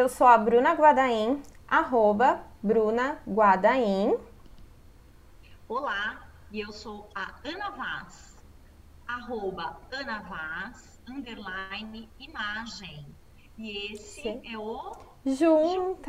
Eu 0.00 0.08
sou 0.08 0.26
a 0.26 0.38
Bruna 0.38 0.72
Guadaim, 0.72 1.42
arroba 1.68 2.42
Bruna 2.62 3.20
Guadaim. 3.28 4.16
Olá, 5.68 6.26
e 6.50 6.58
eu 6.58 6.72
sou 6.72 7.10
a 7.14 7.34
Ana 7.44 7.68
Vaz, 7.68 8.42
arroba 9.06 9.78
Ana 9.92 10.20
Vaz, 10.20 11.02
underline 11.06 12.08
imagem. 12.18 13.14
E 13.58 13.92
esse 13.92 14.22
Sim. 14.22 14.40
é 14.42 14.56
o 14.56 14.96
Juntas. 15.26 16.08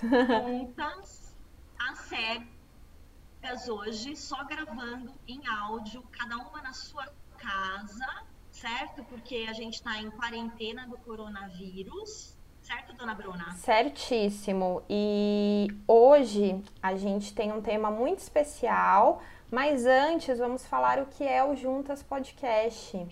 Juntas, 0.00 1.36
a 1.78 1.94
cegas 1.96 3.68
hoje, 3.68 4.16
só 4.16 4.42
gravando 4.44 5.12
em 5.28 5.46
áudio, 5.46 6.02
cada 6.10 6.38
uma 6.38 6.62
na 6.62 6.72
sua 6.72 7.06
casa, 7.36 8.24
certo? 8.64 9.04
Porque 9.04 9.44
a 9.46 9.52
gente 9.52 9.74
está 9.74 10.00
em 10.00 10.10
quarentena 10.10 10.88
do 10.88 10.96
coronavírus. 10.96 12.34
Certo, 12.62 12.94
dona 12.94 13.14
Bruna? 13.14 13.52
Certíssimo. 13.56 14.82
E 14.88 15.68
hoje 15.86 16.64
a 16.82 16.96
gente 16.96 17.34
tem 17.34 17.52
um 17.52 17.60
tema 17.60 17.90
muito 17.90 18.20
especial, 18.20 19.22
mas 19.50 19.84
antes 19.84 20.38
vamos 20.38 20.66
falar 20.66 20.98
o 20.98 21.06
que 21.06 21.24
é 21.24 21.44
o 21.44 21.54
Juntas 21.54 22.02
Podcast. 22.02 23.06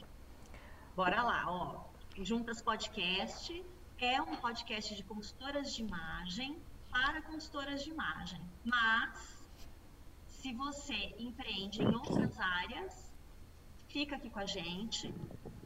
Bora 0.97 1.23
lá, 1.23 1.45
ó. 1.47 1.85
Juntas 2.17 2.63
Podcast 2.63 3.63
é 3.99 4.23
um 4.23 4.37
podcast 4.37 4.95
de 4.95 5.03
consultoras 5.03 5.75
de 5.75 5.83
imagem 5.83 6.57
para 6.91 7.21
consultoras 7.21 7.85
de 7.85 7.91
imagem. 7.91 8.41
Mas 8.65 9.51
se 10.29 10.55
você 10.55 11.15
empreende 11.19 11.83
em 11.83 11.95
outras 11.95 12.41
áreas, 12.41 13.12
fica 13.93 14.17
aqui 14.17 14.31
com 14.31 14.41
a 14.41 14.47
gente, 14.47 15.15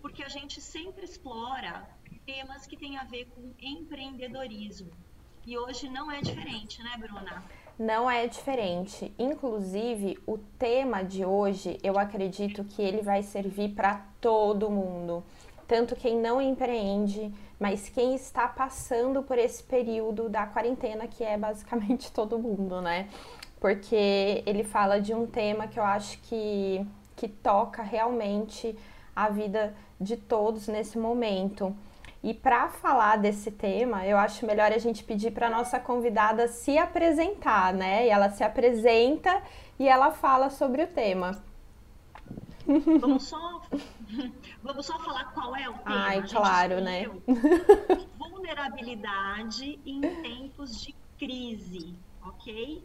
porque 0.03 0.23
a 0.23 0.29
gente 0.29 0.61
sempre 0.61 1.05
explora 1.05 1.89
temas 2.27 2.67
que 2.67 2.77
têm 2.77 2.99
a 2.99 3.05
ver 3.05 3.27
com 3.27 3.53
empreendedorismo. 3.61 4.91
E 5.47 5.57
hoje 5.57 5.89
não 5.89 6.11
é 6.11 6.21
diferente, 6.21 6.83
né, 6.83 6.97
Bruna? 6.99 7.45
Não 7.79 8.11
é 8.11 8.27
diferente. 8.27 9.15
Inclusive, 9.17 10.19
o 10.27 10.39
tema 10.59 11.05
de 11.05 11.25
hoje, 11.25 11.79
eu 11.85 11.97
acredito 11.97 12.65
que 12.65 12.83
ele 12.83 13.01
vai 13.01 13.23
servir 13.23 13.75
para 13.75 14.05
todo 14.21 14.69
mundo. 14.69 15.23
Tanto 15.69 15.95
quem 15.95 16.19
não 16.19 16.41
empreende, 16.41 17.33
mas 17.61 17.89
quem 17.89 18.15
está 18.17 18.49
passando 18.49 19.23
por 19.23 19.39
esse 19.39 19.63
período 19.63 20.29
da 20.29 20.47
quarentena, 20.47 21.07
que 21.07 21.23
é 21.23 21.39
basicamente 21.39 22.11
todo 22.13 22.39
mundo, 22.39 22.81
né? 22.81 23.09
Porque 23.61 24.43
ele 24.45 24.65
fala 24.65 25.01
de 25.01 25.15
um 25.15 25.27
tema 25.27 25.69
que 25.69 25.79
eu 25.79 25.85
acho 25.85 26.19
que 26.23 26.85
que 27.17 27.27
toca 27.27 27.83
realmente 27.83 28.79
a 29.15 29.31
vida 29.31 29.75
de 29.99 30.17
todos 30.17 30.69
nesse 30.69 30.99
momento. 30.99 31.75
E 32.23 32.35
para 32.35 32.69
falar 32.69 33.17
desse 33.17 33.51
tema, 33.51 34.07
eu 34.07 34.19
acho 34.19 34.45
melhor 34.47 34.73
a 34.73 34.79
gente 34.79 35.03
pedir 35.03 35.31
para 35.31 35.49
nossa 35.49 35.81
convidada 35.81 36.49
se 36.49 36.77
apresentar, 36.77 37.73
né? 37.73 38.07
E 38.07 38.11
ela 38.11 38.31
se 38.31 38.45
apresenta 38.45 39.43
e 39.79 39.89
ela 39.89 40.11
fala 40.11 40.51
sobre 40.51 40.83
o 40.83 40.87
tema. 40.87 41.43
Vamos 43.01 43.29
só, 43.29 43.63
vamos 44.63 44.87
só 44.87 44.99
falar 44.99 45.33
qual 45.33 45.55
é 45.55 45.69
o 45.69 45.75
tema. 45.75 45.85
Ai, 45.85 46.23
claro, 46.27 46.81
né? 46.81 47.09
Vulnerabilidade 48.19 49.79
em 49.87 50.01
tempos 50.01 50.81
de 50.83 50.95
crise, 51.17 51.95
ok? 52.25 52.85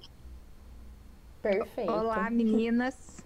Perfeito. 1.41 1.91
Olá, 1.91 2.29
meninas. 2.29 3.20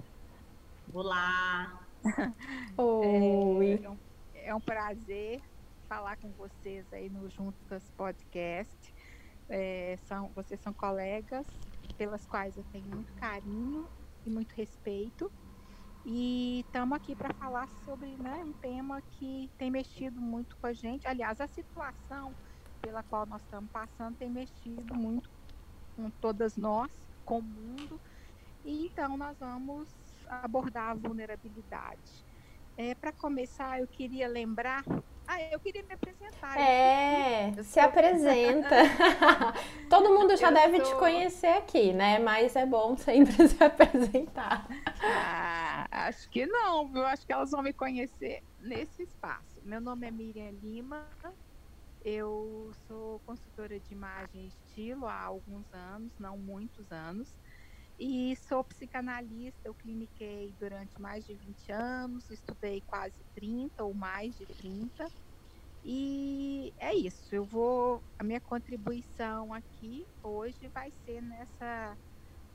Olá! 0.95 1.77
Oi! 2.77 3.83
É, 3.83 3.89
um, 3.89 3.97
é, 4.33 4.55
um, 4.55 4.61
prazer 4.61 5.41
falar 5.89 6.15
com 6.15 6.29
vocês 6.29 6.85
aí 6.93 7.09
no 7.09 7.29
Juntas 7.29 7.91
Podcast. 7.97 8.93
É, 9.49 9.99
são, 10.05 10.29
vocês 10.29 10.57
são 10.61 10.71
colegas 10.71 11.45
pelas 11.97 12.25
quais 12.25 12.55
eu 12.55 12.63
tenho 12.71 12.85
muito 12.85 13.11
carinho 13.15 13.85
e 14.25 14.29
muito 14.29 14.53
respeito. 14.53 15.29
E 16.05 16.61
estamos 16.65 16.95
aqui 16.95 17.13
para 17.13 17.33
falar 17.33 17.67
sobre 17.83 18.07
né, 18.15 18.41
um 18.45 18.53
tema 18.53 19.01
que 19.01 19.51
tem 19.57 19.69
mexido 19.69 20.21
muito 20.21 20.55
com 20.55 20.67
a 20.67 20.71
gente. 20.71 21.05
Aliás, 21.05 21.41
a 21.41 21.47
situação 21.47 22.33
pela 22.81 23.03
qual 23.03 23.25
nós 23.25 23.41
estamos 23.41 23.69
passando 23.69 24.15
tem 24.15 24.29
mexido 24.29 24.95
muito 24.95 25.29
com 25.97 26.09
todas 26.09 26.55
nós, 26.55 26.89
com 27.25 27.39
o 27.39 27.43
mundo. 27.43 27.99
E 28.63 28.85
então 28.85 29.17
nós 29.17 29.37
vamos 29.37 30.04
abordar 30.29 30.91
a 30.91 30.93
vulnerabilidade. 30.93 32.25
É, 32.77 32.93
Para 32.93 33.11
começar, 33.13 33.79
eu 33.79 33.87
queria 33.87 34.27
lembrar. 34.27 34.83
Ah, 35.27 35.41
eu 35.51 35.59
queria 35.59 35.81
me 35.83 35.93
apresentar. 35.93 36.59
É, 36.59 37.51
eu 37.57 37.63
se 37.63 37.79
apresenta. 37.79 38.75
Todo 39.89 40.13
mundo 40.13 40.35
já 40.35 40.49
eu 40.49 40.53
deve 40.53 40.77
sou... 40.77 40.85
te 40.85 40.99
conhecer 40.99 41.57
aqui, 41.57 41.93
né? 41.93 42.19
Mas 42.19 42.55
é 42.55 42.65
bom 42.65 42.95
sempre 42.95 43.33
se 43.47 43.63
apresentar. 43.63 44.67
Ah, 45.01 45.87
acho 45.89 46.29
que 46.29 46.45
não, 46.45 46.91
viu? 46.91 47.05
Acho 47.05 47.25
que 47.25 47.33
elas 47.33 47.49
vão 47.51 47.63
me 47.63 47.73
conhecer 47.73 48.43
nesse 48.59 49.03
espaço. 49.03 49.59
Meu 49.63 49.81
nome 49.81 50.07
é 50.07 50.11
Miriam 50.11 50.51
Lima. 50.51 51.07
Eu 52.03 52.71
sou 52.85 53.19
consultora 53.21 53.79
de 53.79 53.91
imagem 53.91 54.43
e 54.43 54.47
estilo 54.47 55.07
há 55.07 55.23
alguns 55.23 55.73
anos, 55.73 56.13
não 56.19 56.37
muitos 56.37 56.91
anos. 56.91 57.35
E 57.99 58.35
sou 58.35 58.63
psicanalista, 58.63 59.61
eu 59.65 59.75
cliniquei 59.75 60.53
durante 60.59 60.99
mais 60.99 61.25
de 61.25 61.35
20 61.35 61.71
anos, 61.71 62.29
estudei 62.29 62.81
quase 62.81 63.25
30 63.33 63.83
ou 63.85 63.93
mais 63.93 64.35
de 64.35 64.47
30. 64.47 65.09
E 65.83 66.73
é 66.79 66.93
isso, 66.95 67.35
eu 67.35 67.45
vou. 67.45 68.03
A 68.19 68.23
minha 68.23 68.41
contribuição 68.41 69.53
aqui 69.53 70.05
hoje 70.23 70.69
vai 70.73 70.91
ser 70.91 71.21
nessa, 71.21 71.97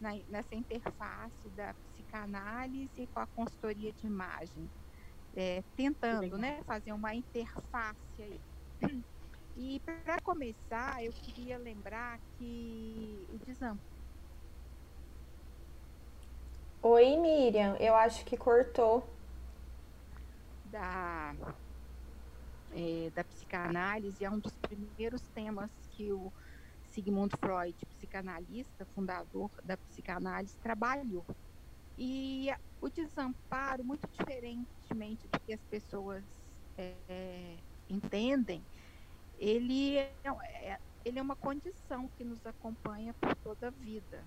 na, 0.00 0.10
nessa 0.28 0.54
interface 0.56 1.50
da 1.50 1.74
psicanálise 1.74 3.06
com 3.08 3.20
a 3.20 3.28
consultoria 3.28 3.92
de 3.92 4.06
imagem. 4.06 4.70
É, 5.36 5.62
tentando 5.76 6.38
né, 6.38 6.62
fazer 6.64 6.92
uma 6.92 7.14
interface 7.14 8.22
aí. 8.22 8.42
E 9.56 9.80
para 9.80 10.20
começar, 10.22 11.04
eu 11.04 11.12
queria 11.14 11.58
lembrar 11.58 12.20
que 12.36 13.24
o 13.28 13.38
desamparo 13.38 13.99
Oi, 16.82 17.16
Miriam, 17.18 17.76
eu 17.76 17.94
acho 17.94 18.24
que 18.24 18.36
cortou. 18.38 19.06
Da, 20.64 21.34
é, 22.70 23.10
da 23.10 23.24
psicanálise 23.24 24.24
é 24.24 24.30
um 24.30 24.38
dos 24.38 24.56
primeiros 24.56 25.28
temas 25.28 25.70
que 25.90 26.12
o 26.12 26.32
Sigmund 26.82 27.34
Freud, 27.38 27.76
psicanalista, 27.86 28.86
fundador 28.94 29.50
da 29.62 29.76
psicanálise, 29.76 30.58
trabalhou. 30.62 31.26
E 31.98 32.48
o 32.80 32.88
desamparo, 32.88 33.84
muito 33.84 34.08
diferentemente 34.10 35.28
do 35.28 35.38
que 35.40 35.52
as 35.52 35.62
pessoas 35.68 36.24
é, 36.78 37.58
entendem, 37.90 38.66
ele 39.34 39.98
é, 39.98 40.16
é, 40.62 40.78
ele 41.04 41.18
é 41.18 41.22
uma 41.22 41.36
condição 41.36 42.08
que 42.08 42.24
nos 42.24 42.46
acompanha 42.46 43.12
por 43.14 43.36
toda 43.36 43.68
a 43.68 43.70
vida. 43.70 44.26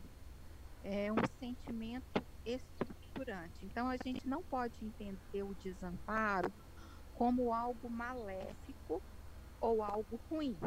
É 0.84 1.12
um 1.12 1.26
sentimento 1.40 2.06
estruturante. 2.46 3.66
Então, 3.66 3.88
a 3.88 3.96
gente 4.06 4.28
não 4.28 4.44
pode 4.44 4.84
entender 4.86 5.44
o 5.44 5.56
desamparo 5.56 6.54
como 7.14 7.54
algo 7.54 7.90
maléfico 7.90 9.02
ou 9.62 9.82
algo 9.82 10.22
ruim. 10.30 10.60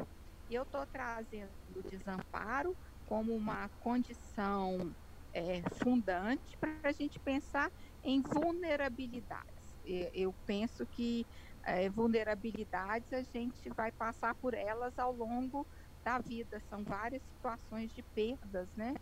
E 0.48 0.54
eu 0.54 0.62
estou 0.62 0.86
trazendo 0.86 1.52
o 1.74 1.82
desamparo 1.82 2.76
como 3.04 3.36
uma 3.36 3.68
condição 3.78 4.96
é, 5.34 5.60
fundante 5.84 6.56
para 6.58 6.88
a 6.88 6.92
gente 6.92 7.20
pensar 7.20 7.70
em 8.02 8.22
vulnerabilidades. 8.22 9.76
Eu 9.84 10.34
penso 10.46 10.86
que 10.86 11.26
é, 11.64 11.90
vulnerabilidades 11.90 13.12
a 13.12 13.22
gente 13.22 13.68
vai 13.76 13.92
passar 13.92 14.34
por 14.36 14.54
elas 14.54 14.98
ao 14.98 15.12
longo 15.12 15.68
da 16.02 16.18
vida. 16.18 16.58
São 16.60 16.82
várias 16.84 17.22
situações 17.22 17.92
de 17.92 18.02
perdas, 18.02 18.74
né? 18.74 18.94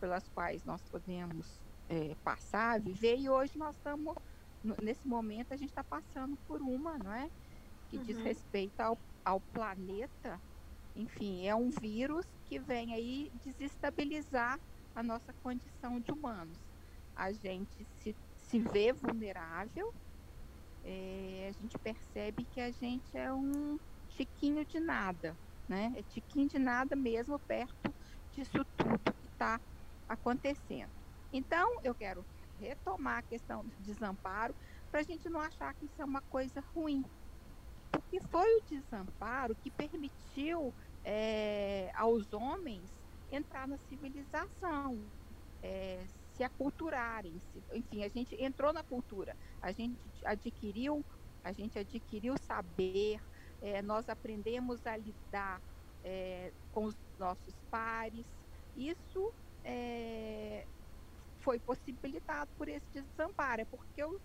Pelas 0.00 0.28
quais 0.28 0.64
nós 0.64 0.82
podemos 0.90 1.60
é, 1.88 2.16
passar, 2.24 2.80
viver, 2.80 3.18
e 3.18 3.28
hoje 3.28 3.58
nós 3.58 3.76
estamos, 3.76 4.16
nesse 4.82 5.06
momento, 5.06 5.52
a 5.52 5.56
gente 5.56 5.68
está 5.68 5.84
passando 5.84 6.36
por 6.46 6.62
uma, 6.62 6.96
não 6.98 7.12
é? 7.12 7.28
Que 7.88 7.98
uhum. 7.98 8.04
diz 8.04 8.18
respeito 8.18 8.80
ao, 8.80 8.98
ao 9.24 9.40
planeta. 9.40 10.40
Enfim, 10.96 11.46
é 11.46 11.54
um 11.54 11.70
vírus 11.70 12.26
que 12.46 12.58
vem 12.58 12.94
aí 12.94 13.32
desestabilizar 13.44 14.58
a 14.94 15.02
nossa 15.02 15.32
condição 15.42 16.00
de 16.00 16.10
humanos. 16.10 16.58
A 17.14 17.32
gente 17.32 17.86
se, 17.98 18.16
se 18.36 18.58
vê 18.58 18.92
vulnerável, 18.92 19.92
é, 20.84 21.50
a 21.50 21.60
gente 21.60 21.78
percebe 21.78 22.44
que 22.44 22.60
a 22.60 22.70
gente 22.70 23.16
é 23.16 23.32
um 23.32 23.78
tiquinho 24.08 24.64
de 24.64 24.80
nada, 24.80 25.36
né? 25.68 25.92
É 25.96 26.02
tiquinho 26.02 26.48
de 26.48 26.58
nada 26.58 26.96
mesmo 26.96 27.38
perto 27.38 27.92
disso 28.32 28.64
tudo 28.76 29.12
que 29.12 29.26
está 29.32 29.60
acontecendo. 30.10 30.90
Então, 31.32 31.80
eu 31.84 31.94
quero 31.94 32.24
retomar 32.58 33.18
a 33.18 33.22
questão 33.22 33.64
do 33.64 33.82
desamparo 33.82 34.54
para 34.90 35.00
a 35.00 35.02
gente 35.04 35.28
não 35.30 35.40
achar 35.40 35.72
que 35.74 35.86
isso 35.86 36.02
é 36.02 36.04
uma 36.04 36.20
coisa 36.22 36.60
ruim. 36.74 37.04
E 38.12 38.20
foi 38.20 38.56
o 38.56 38.62
desamparo 38.62 39.54
que 39.54 39.70
permitiu 39.70 40.74
é, 41.04 41.92
aos 41.94 42.32
homens 42.32 42.90
entrar 43.30 43.68
na 43.68 43.78
civilização, 43.78 44.98
é, 45.62 46.04
se 46.32 46.42
aculturarem, 46.42 47.38
se, 47.38 47.62
enfim, 47.72 48.02
a 48.02 48.08
gente 48.08 48.34
entrou 48.42 48.72
na 48.72 48.82
cultura, 48.82 49.36
a 49.62 49.70
gente 49.70 49.96
adquiriu, 50.24 51.04
a 51.44 51.52
gente 51.52 51.78
adquiriu 51.78 52.34
saber, 52.36 53.20
é, 53.62 53.80
nós 53.80 54.08
aprendemos 54.08 54.84
a 54.86 54.96
lidar 54.96 55.62
com 56.72 56.86
os 56.86 56.96
nossos 57.18 57.54
pares. 57.70 58.24
Isso 58.74 59.34
é, 59.64 60.66
foi 61.40 61.58
possibilitado 61.58 62.50
por 62.56 62.68
esse 62.68 62.86
desamparo, 62.92 63.62
é 63.62 63.64
porque 63.64 64.02
eu 64.02 64.20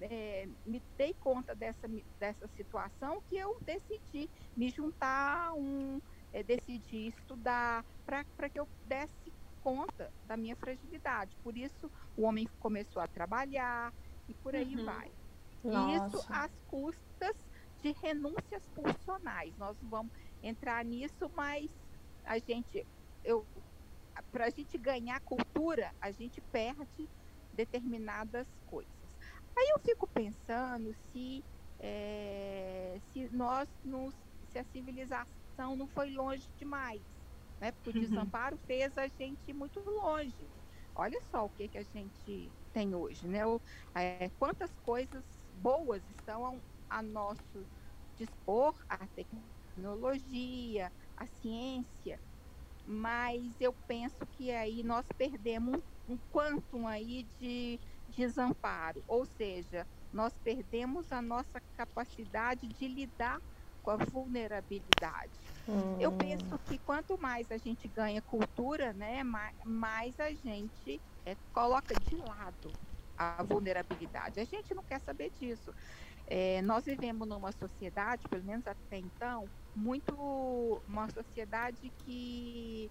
é, 0.00 0.48
me 0.64 0.82
dei 0.96 1.14
conta 1.14 1.54
dessa, 1.54 1.88
dessa 2.18 2.48
situação 2.56 3.22
que 3.28 3.36
eu 3.36 3.58
decidi 3.60 4.30
me 4.56 4.70
juntar 4.70 5.52
um 5.52 6.00
é, 6.32 6.42
decidi 6.42 7.08
estudar 7.08 7.84
para 8.06 8.48
que 8.48 8.58
eu 8.58 8.68
desse 8.86 9.32
conta 9.62 10.10
da 10.26 10.36
minha 10.36 10.56
fragilidade. 10.56 11.36
Por 11.42 11.56
isso 11.56 11.90
o 12.16 12.22
homem 12.22 12.48
começou 12.60 13.02
a 13.02 13.06
trabalhar 13.06 13.92
e 14.28 14.34
por 14.34 14.54
aí 14.54 14.76
uhum. 14.76 14.84
vai. 14.84 15.10
Nossa. 15.62 16.16
Isso 16.16 16.26
às 16.32 16.52
custas 16.68 17.36
de 17.82 17.92
renúncias 17.92 18.62
funcionais. 18.74 19.56
Nós 19.58 19.76
vamos 19.82 20.12
entrar 20.42 20.84
nisso, 20.84 21.30
mas 21.34 21.70
a 22.24 22.38
gente, 22.38 22.86
eu, 23.24 23.44
para 24.22 24.46
a 24.46 24.50
gente 24.50 24.76
ganhar 24.78 25.20
cultura, 25.20 25.94
a 26.00 26.10
gente 26.10 26.40
perde 26.40 27.08
determinadas 27.52 28.46
coisas. 28.66 28.90
Aí 29.56 29.70
eu 29.74 29.80
fico 29.80 30.06
pensando 30.06 30.94
se, 31.12 31.44
é, 31.78 32.98
se 33.12 33.28
nós 33.34 33.68
nos, 33.84 34.14
se 34.52 34.58
a 34.58 34.64
civilização 34.64 35.76
não 35.76 35.86
foi 35.88 36.10
longe 36.10 36.48
demais, 36.56 37.02
né? 37.60 37.72
Porque 37.72 37.90
o 37.90 37.94
uhum. 37.94 38.00
desamparo 38.00 38.58
fez 38.66 38.96
a 38.96 39.06
gente 39.06 39.52
muito 39.52 39.80
longe. 39.80 40.34
Olha 40.94 41.20
só 41.30 41.44
o 41.44 41.50
que, 41.50 41.68
que 41.68 41.78
a 41.78 41.82
gente 41.82 42.50
tem 42.72 42.94
hoje, 42.94 43.26
né? 43.26 43.46
O, 43.46 43.60
é, 43.94 44.30
quantas 44.38 44.70
coisas 44.80 45.24
boas 45.60 46.02
estão 46.10 46.46
a, 46.88 46.98
a 46.98 47.02
nosso 47.02 47.66
dispor, 48.16 48.74
a 48.88 48.98
tecnologia, 49.06 50.92
a 51.16 51.26
ciência, 51.26 52.20
mas 52.90 53.60
eu 53.60 53.72
penso 53.86 54.26
que 54.26 54.50
aí 54.50 54.82
nós 54.82 55.06
perdemos 55.16 55.82
um, 56.08 56.14
um 56.14 56.18
quantum 56.28 56.88
aí 56.88 57.24
de 57.38 57.80
desamparo, 58.08 59.02
ou 59.06 59.24
seja, 59.24 59.86
nós 60.12 60.36
perdemos 60.42 61.12
a 61.12 61.22
nossa 61.22 61.62
capacidade 61.74 62.68
de 62.68 62.88
lidar 62.88 63.38
com 63.80 63.90
a 63.92 63.96
vulnerabilidade. 63.96 65.38
Hum. 65.68 65.96
Eu 66.00 66.12
penso 66.12 66.58
que 66.58 66.78
quanto 66.78 67.16
mais 67.18 67.50
a 67.50 67.58
gente 67.58 67.88
ganha 67.88 68.20
cultura, 68.20 68.92
né, 68.92 69.22
mais, 69.22 69.54
mais 69.64 70.18
a 70.18 70.32
gente 70.34 71.00
é, 71.24 71.36
coloca 71.52 71.94
de 71.96 72.16
lado 72.16 72.72
a 73.16 73.42
vulnerabilidade. 73.44 74.40
A 74.40 74.44
gente 74.44 74.74
não 74.74 74.82
quer 74.82 74.98
saber 75.00 75.30
disso. 75.30 75.70
É, 76.30 76.62
nós 76.62 76.84
vivemos 76.84 77.28
numa 77.28 77.50
sociedade, 77.52 78.22
pelo 78.30 78.44
menos 78.44 78.64
até 78.64 78.98
então, 78.98 79.50
muito 79.74 80.84
uma 80.86 81.08
sociedade 81.10 81.92
que 82.04 82.88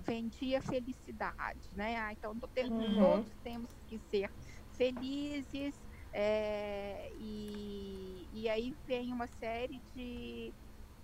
vendia 0.00 0.60
felicidade, 0.60 1.68
né? 1.72 1.96
Ah, 1.98 2.12
então 2.12 2.32
uhum. 2.32 2.96
todos 2.98 3.32
temos 3.44 3.70
que 3.86 3.98
ser 4.00 4.28
felizes 4.76 5.76
é, 6.12 7.08
e, 7.14 8.28
e 8.32 8.48
aí 8.48 8.74
vem 8.86 9.12
uma 9.12 9.28
série 9.28 9.80
de, 9.94 10.52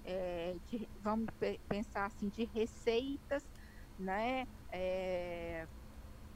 é, 0.03 0.55
de 0.65 0.89
vamos 1.01 1.27
pensar 1.69 2.07
assim 2.07 2.29
de 2.29 2.45
receitas, 2.47 3.45
né? 3.97 4.45
É, 4.73 5.69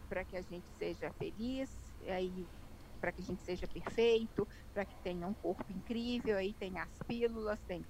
para 0.08 0.24
que 0.24 0.36
a 0.36 0.42
gente 0.42 0.68
seja 0.78 1.12
feliz, 1.18 1.70
aí 2.02 2.48
para 3.00 3.12
que 3.12 3.20
a 3.20 3.24
gente 3.24 3.42
seja 3.42 3.66
perfeito, 3.66 4.46
para 4.72 4.84
que 4.84 4.94
tenha 5.02 5.26
um 5.26 5.34
corpo 5.34 5.64
incrível, 5.72 6.36
aí 6.36 6.54
tem 6.54 6.78
as 6.78 6.90
pílulas, 7.06 7.58
tem 7.66 7.84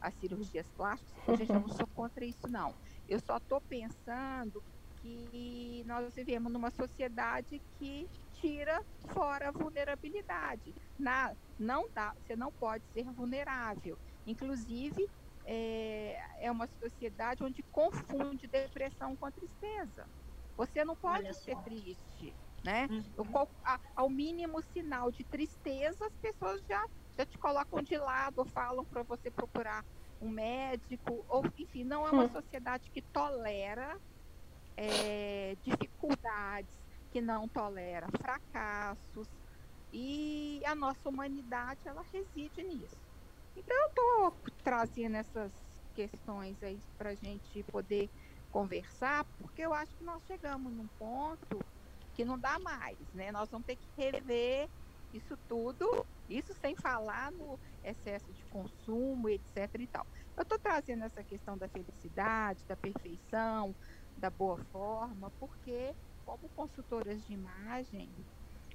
as 0.00 0.14
cirurgias 0.14 0.68
plásticas. 0.70 1.38
Gente, 1.38 1.52
eu 1.52 1.60
não 1.60 1.68
sou 1.68 1.86
contra 1.94 2.24
isso, 2.24 2.48
não. 2.48 2.74
Eu 3.08 3.20
só 3.20 3.36
estou 3.36 3.60
pensando 3.60 4.62
que 5.00 5.84
nós 5.86 6.14
vivemos 6.14 6.52
numa 6.52 6.70
sociedade 6.70 7.62
que 7.78 8.08
tira 8.32 8.80
fora 9.12 9.48
a 9.48 9.52
vulnerabilidade. 9.52 10.74
Na, 10.98 11.34
não 11.58 11.88
dá, 11.94 12.12
você 12.14 12.36
não 12.36 12.52
pode 12.52 12.84
ser 12.92 13.04
vulnerável. 13.12 13.98
Inclusive, 14.26 15.08
é, 15.44 16.18
é 16.40 16.50
uma 16.50 16.66
sociedade 16.66 17.42
onde 17.42 17.62
confunde 17.70 18.46
depressão 18.46 19.16
com 19.16 19.30
tristeza. 19.30 20.08
Você 20.56 20.84
não 20.84 20.96
pode 20.96 21.32
ser 21.34 21.56
triste 21.62 22.34
né? 22.64 22.88
Uhum. 23.16 23.46
ao 23.94 24.10
mínimo 24.10 24.62
sinal 24.72 25.10
de 25.10 25.24
tristeza, 25.24 26.06
as 26.06 26.14
pessoas 26.16 26.60
já, 26.68 26.84
já 27.16 27.24
te 27.24 27.38
colocam 27.38 27.82
de 27.82 27.96
lado, 27.96 28.38
ou 28.38 28.46
falam 28.46 28.84
para 28.84 29.02
você 29.02 29.30
procurar 29.30 29.84
um 30.20 30.28
médico, 30.28 31.24
ou 31.28 31.44
enfim, 31.58 31.84
não 31.84 32.06
é 32.06 32.10
uma 32.10 32.24
uhum. 32.24 32.32
sociedade 32.32 32.90
que 32.90 33.00
tolera 33.00 33.98
é, 34.76 35.56
dificuldades, 35.62 36.74
que 37.10 37.20
não 37.20 37.48
tolera 37.48 38.08
fracassos, 38.20 39.28
e 39.92 40.60
a 40.66 40.74
nossa 40.74 41.08
humanidade 41.08 41.80
ela 41.86 42.02
reside 42.12 42.62
nisso. 42.62 42.96
Então 43.56 43.76
eu 43.76 43.88
estou 43.88 44.36
trazendo 44.62 45.16
essas 45.16 45.52
questões 45.94 46.62
aí 46.62 46.80
para 46.96 47.10
a 47.10 47.14
gente 47.14 47.62
poder 47.64 48.10
conversar, 48.50 49.24
porque 49.38 49.62
eu 49.62 49.72
acho 49.72 49.94
que 49.96 50.04
nós 50.04 50.22
chegamos 50.26 50.72
num 50.72 50.86
ponto 50.98 51.58
que 52.18 52.24
não 52.24 52.36
dá 52.36 52.58
mais, 52.58 52.98
né? 53.14 53.30
Nós 53.30 53.48
vamos 53.48 53.64
ter 53.64 53.76
que 53.76 53.88
rever 53.96 54.68
isso 55.14 55.38
tudo, 55.48 56.04
isso 56.28 56.52
sem 56.54 56.74
falar 56.74 57.30
no 57.30 57.56
excesso 57.84 58.32
de 58.32 58.44
consumo, 58.46 59.28
etc 59.28 59.72
e 59.78 59.86
tal. 59.86 60.04
Eu 60.36 60.42
estou 60.42 60.58
trazendo 60.58 61.04
essa 61.04 61.22
questão 61.22 61.56
da 61.56 61.68
felicidade, 61.68 62.64
da 62.66 62.74
perfeição, 62.74 63.72
da 64.16 64.30
boa 64.30 64.58
forma, 64.72 65.30
porque 65.38 65.94
como 66.24 66.48
consultoras 66.56 67.24
de 67.24 67.34
imagem, 67.34 68.10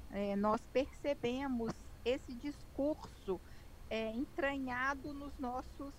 é, 0.09 0.37
nós 0.37 0.61
percebemos 0.71 1.73
esse 2.05 2.33
discurso 2.35 3.41
é, 3.89 4.09
entranhado 4.11 5.13
nos 5.13 5.37
nossos, 5.37 5.93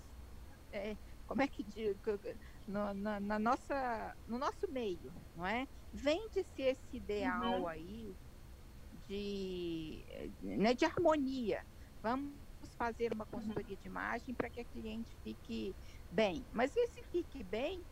é, 0.73 0.97
como 1.27 1.43
é 1.43 1.47
que 1.47 1.63
digo, 1.63 2.19
no, 2.67 2.95
na, 2.95 3.21
na, 3.21 3.39
nossa, 3.39 4.17
no 4.27 4.39
nosso 4.39 4.71
meio, 4.71 5.13
não 5.37 5.47
é? 5.47 5.67
Vende-se 5.93 6.63
esse 6.63 6.97
ideal 6.97 7.61
uhum. 7.61 7.69
aí 7.69 8.15
de, 9.09 10.05
né, 10.43 10.75
de 10.75 10.85
harmonia. 10.85 11.65
Vamos 12.03 12.33
fazer 12.77 13.13
uma 13.13 13.27
consultoria 13.27 13.77
uhum. 13.77 13.83
de 13.83 13.89
imagem 13.89 14.35
para 14.35 14.49
que 14.49 14.61
a 14.61 14.65
cliente 14.65 15.15
fique 15.23 15.75
bem. 16.11 16.45
Mas 16.53 16.77
esse 16.77 17.03
fique 17.05 17.43
bem 17.45 17.83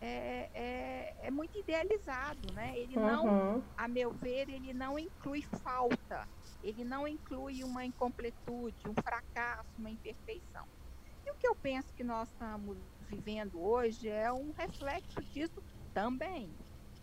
é, 0.00 0.48
é, 0.52 1.16
é, 1.22 1.30
muito 1.30 1.56
idealizado, 1.58 2.52
né? 2.52 2.76
Ele 2.76 2.96
uhum. 2.96 3.06
não, 3.06 3.64
a 3.76 3.86
meu 3.86 4.12
ver, 4.12 4.48
ele 4.48 4.72
não 4.72 4.98
inclui 4.98 5.42
falta, 5.42 6.28
ele 6.62 6.84
não 6.84 7.06
inclui 7.06 7.62
uma 7.62 7.84
incompletude, 7.84 8.88
um 8.88 8.94
fracasso, 8.94 9.70
uma 9.78 9.90
imperfeição. 9.90 10.66
E 11.24 11.30
o 11.30 11.34
que 11.34 11.46
eu 11.46 11.54
penso 11.54 11.94
que 11.94 12.02
nós 12.02 12.28
estamos 12.28 12.76
vivendo 13.02 13.60
hoje 13.60 14.08
é 14.08 14.32
um 14.32 14.52
reflexo 14.52 15.20
disso 15.22 15.62
também. 15.92 16.56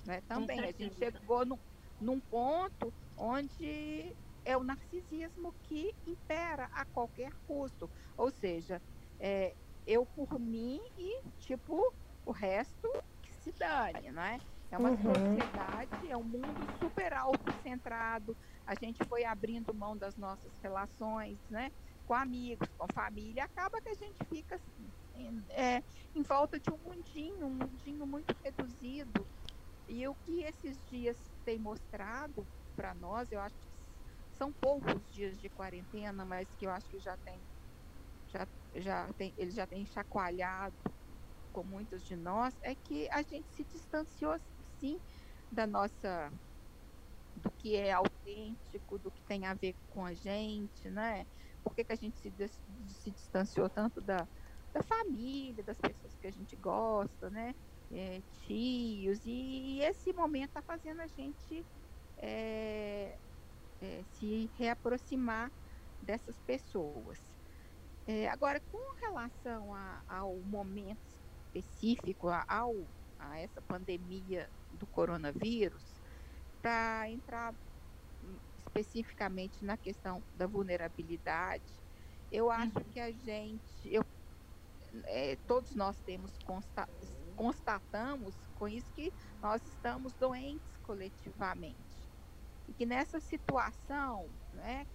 Né? 0.06 0.22
Também. 0.22 0.60
A 0.62 0.72
gente 0.72 0.96
chegou 0.96 1.46
no, 1.46 1.60
num 2.00 2.20
ponto 2.20 2.94
onde 3.16 4.16
é 4.46 4.58
o 4.58 4.64
narcisismo 4.64 5.54
que 5.64 5.94
impera 6.08 6.66
a 6.72 6.86
qualquer 6.86 7.32
custo. 7.46 7.90
Ou 8.18 8.32
seja, 8.32 8.82
é, 9.20 9.56
eu 9.86 10.06
por 10.06 10.40
mim 10.40 10.80
e, 10.98 11.22
tipo, 11.38 11.94
o 12.26 12.32
resto 12.32 12.90
que 13.22 13.34
se 13.34 13.52
dane, 13.52 14.12
não 14.12 14.24
é? 14.24 14.40
É 14.72 14.78
uma 14.78 14.92
uhum. 14.92 15.02
sociedade, 15.02 16.08
é 16.08 16.16
um 16.16 16.24
mundo 16.24 16.68
super 16.78 17.12
autocentrado. 17.14 18.38
A 18.66 18.76
gente 18.76 19.04
foi 19.08 19.26
abrindo 19.26 19.74
mão 19.74 19.98
das 19.98 20.16
nossas 20.16 20.56
relações, 20.62 21.40
né? 21.50 21.72
Com 22.06 22.14
amigos, 22.14 22.70
com 22.78 22.88
família. 22.94 23.44
Acaba 23.44 23.82
que 23.82 23.90
a 23.90 23.96
gente 23.96 24.24
fica 24.30 24.56
assim, 24.56 24.94
é, 25.50 25.84
em 26.16 26.24
volta 26.24 26.60
de 26.60 26.70
um 26.72 26.78
mundinho, 26.78 27.48
um 27.48 27.56
mundinho 27.56 28.06
muito 28.08 28.34
reduzido. 28.44 29.30
E 29.88 30.08
o 30.08 30.16
que 30.16 30.44
esses 30.44 30.86
dias 30.86 31.34
tem 31.44 31.60
mostrado 31.60 32.48
para 32.76 32.94
nós, 32.94 33.32
eu 33.32 33.40
acho 33.42 33.60
que 33.60 33.70
são 34.32 34.54
poucos 34.54 35.10
dias 35.10 35.40
de 35.40 35.50
quarentena, 35.50 36.26
mas 36.26 36.54
que 36.56 36.66
eu 36.66 36.72
acho 36.72 36.88
que 36.90 37.00
já 37.00 37.18
tem, 37.18 37.46
já, 38.28 38.48
já 38.76 39.14
tem, 39.14 39.34
eles 39.38 39.56
já 39.56 39.68
têm 39.68 39.86
chacoalhado 39.86 40.78
com 41.52 41.64
muitos 41.64 42.04
de 42.04 42.16
nós, 42.16 42.56
é 42.64 42.76
que 42.76 43.10
a 43.12 43.24
gente 43.24 43.50
se 43.50 43.66
distanciou 43.66 44.36
sim 44.62 45.00
da 45.52 45.66
nossa 45.66 46.32
do 47.36 47.52
que 47.52 47.76
é 47.76 47.92
autêntico, 47.92 49.00
do 49.00 49.12
que 49.12 49.24
tem 49.24 49.46
a 49.46 49.54
ver 49.54 49.78
com 49.88 50.06
a 50.06 50.14
gente, 50.14 50.90
né? 50.90 51.26
por 51.64 51.74
que, 51.76 51.86
que 51.86 51.94
a 51.94 51.96
gente 51.96 52.18
se, 52.20 52.34
se 52.88 53.12
distanciou 53.12 53.70
tanto 53.70 54.02
da, 54.02 54.28
da 54.74 54.84
família, 54.84 55.64
das 55.64 55.78
pessoas 55.78 56.16
que 56.16 56.28
a 56.28 56.32
gente 56.32 56.56
gosta, 56.56 57.30
né? 57.30 57.56
É, 57.92 58.22
tios, 58.46 59.26
e 59.26 59.80
esse 59.82 60.14
momento 60.14 60.50
está 60.50 60.62
fazendo 60.62 61.02
a 61.02 61.08
gente 61.08 61.66
é, 62.18 63.18
é, 63.82 64.04
se 64.14 64.50
reaproximar 64.58 65.52
dessas 66.02 66.40
pessoas. 66.42 67.20
É, 68.06 68.28
agora, 68.30 68.60
com 68.60 68.96
relação 69.00 69.74
a, 69.74 70.04
ao 70.08 70.36
momento 70.38 71.00
específico, 71.48 72.28
a, 72.28 72.46
ao, 72.48 72.76
a 73.18 73.40
essa 73.40 73.62
pandemia 73.62 74.50
do 74.72 74.86
coronavírus, 74.88 76.00
para 76.62 77.10
entrar 77.10 77.54
especificamente 78.58 79.64
na 79.64 79.78
questão 79.78 80.24
da 80.36 80.46
vulnerabilidade, 80.46 81.74
eu 82.32 82.52
acho 82.52 82.78
uhum. 82.78 82.84
que 82.86 83.00
a 83.00 83.12
gente, 83.12 83.62
eu, 83.86 84.04
é, 85.06 85.36
todos 85.48 85.76
nós 85.76 85.98
temos 86.00 86.38
consta, 86.46 86.88
constatamos 87.36 88.36
com 88.56 88.68
isso 88.68 88.92
que 88.94 89.14
nós 89.42 89.62
estamos 89.66 90.14
doentes 90.14 90.78
coletivamente 90.84 91.78
e 92.68 92.74
que 92.74 92.86
nessa 92.86 93.20
situação, 93.20 94.30
né, 94.54 94.86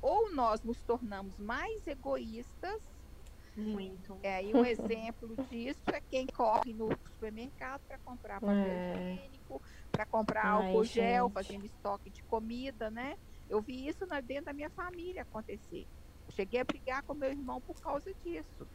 ou 0.00 0.34
nós 0.34 0.62
nos 0.62 0.80
tornamos 0.82 1.38
mais 1.38 1.86
egoístas. 1.86 2.80
Muito. 3.56 4.18
É, 4.22 4.42
e 4.42 4.52
um 4.52 4.64
exemplo 4.64 5.36
disso 5.48 5.80
é 5.92 6.00
quem 6.00 6.26
corre 6.26 6.72
no 6.72 6.88
supermercado 7.06 7.82
para 7.86 7.98
comprar 7.98 8.40
papel 8.40 8.56
é. 8.56 9.12
higiênico, 9.12 9.62
para 9.92 10.06
comprar 10.06 10.44
Ai, 10.44 10.66
álcool 10.66 10.84
gente. 10.84 10.94
gel, 10.94 11.30
fazendo 11.30 11.64
estoque 11.64 12.10
de 12.10 12.22
comida, 12.24 12.90
né? 12.90 13.16
Eu 13.48 13.60
vi 13.60 13.86
isso 13.86 14.06
dentro 14.24 14.46
da 14.46 14.52
minha 14.52 14.70
família 14.70 15.22
acontecer. 15.22 15.86
Cheguei 16.30 16.60
a 16.60 16.64
brigar 16.64 17.02
com 17.02 17.14
meu 17.14 17.30
irmão 17.30 17.60
por 17.60 17.80
causa 17.80 18.12
disso, 18.24 18.66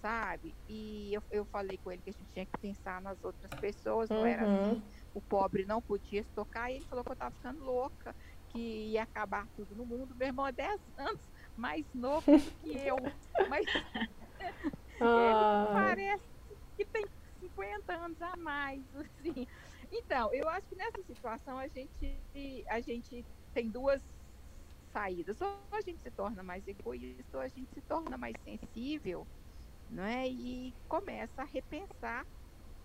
sabe? 0.00 0.54
E 0.68 1.12
eu, 1.12 1.22
eu 1.30 1.44
falei 1.46 1.78
com 1.78 1.90
ele 1.90 2.02
que 2.02 2.10
a 2.10 2.12
gente 2.12 2.30
tinha 2.30 2.46
que 2.46 2.58
pensar 2.58 3.00
nas 3.00 3.22
outras 3.22 3.50
pessoas, 3.60 4.08
não 4.08 4.18
uhum. 4.18 4.26
era 4.26 4.42
assim. 4.42 4.82
O 5.14 5.20
pobre 5.20 5.64
não 5.64 5.80
podia 5.80 6.20
estocar, 6.20 6.70
e 6.70 6.76
ele 6.76 6.84
falou 6.86 7.04
que 7.04 7.10
eu 7.10 7.14
estava 7.14 7.34
ficando 7.34 7.64
louca, 7.64 8.14
que 8.50 8.58
ia 8.92 9.02
acabar 9.02 9.46
tudo 9.56 9.74
no 9.74 9.84
mundo. 9.84 10.14
Meu 10.14 10.28
irmão 10.28 10.46
é 10.46 10.52
10 10.52 10.80
anos 10.96 11.20
mais 11.56 11.84
novo 11.94 12.30
do 12.30 12.50
que 12.62 12.78
eu, 12.78 12.96
mas 13.48 13.66
ah. 15.00 15.70
parece 15.72 16.24
que 16.76 16.84
tem 16.84 17.04
50 17.40 17.92
anos 17.92 18.22
a 18.22 18.36
mais, 18.36 18.82
assim. 18.94 19.46
Então, 19.90 20.32
eu 20.34 20.48
acho 20.48 20.66
que 20.68 20.76
nessa 20.76 21.02
situação 21.02 21.58
a 21.58 21.66
gente, 21.66 22.20
a 22.68 22.80
gente 22.80 23.24
tem 23.54 23.70
duas 23.70 24.02
saídas. 24.92 25.40
Ou 25.40 25.58
a 25.72 25.80
gente 25.80 26.00
se 26.00 26.10
torna 26.10 26.42
mais 26.42 26.66
egoísta, 26.66 27.38
ou 27.38 27.40
a 27.40 27.48
gente 27.48 27.72
se 27.72 27.80
torna 27.82 28.16
mais 28.16 28.34
sensível, 28.44 29.26
não 29.90 30.04
é? 30.04 30.28
E 30.28 30.74
começa 30.88 31.42
a 31.42 31.44
repensar 31.44 32.26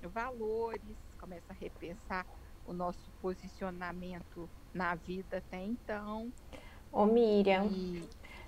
valores, 0.01 0.97
começa 1.19 1.51
a 1.51 1.53
repensar 1.53 2.25
o 2.65 2.73
nosso 2.73 3.11
posicionamento 3.21 4.49
na 4.73 4.95
vida 4.95 5.37
até 5.37 5.63
então. 5.63 6.31
Ô 6.91 7.05
Miriam, 7.05 7.65
e... 7.65 8.03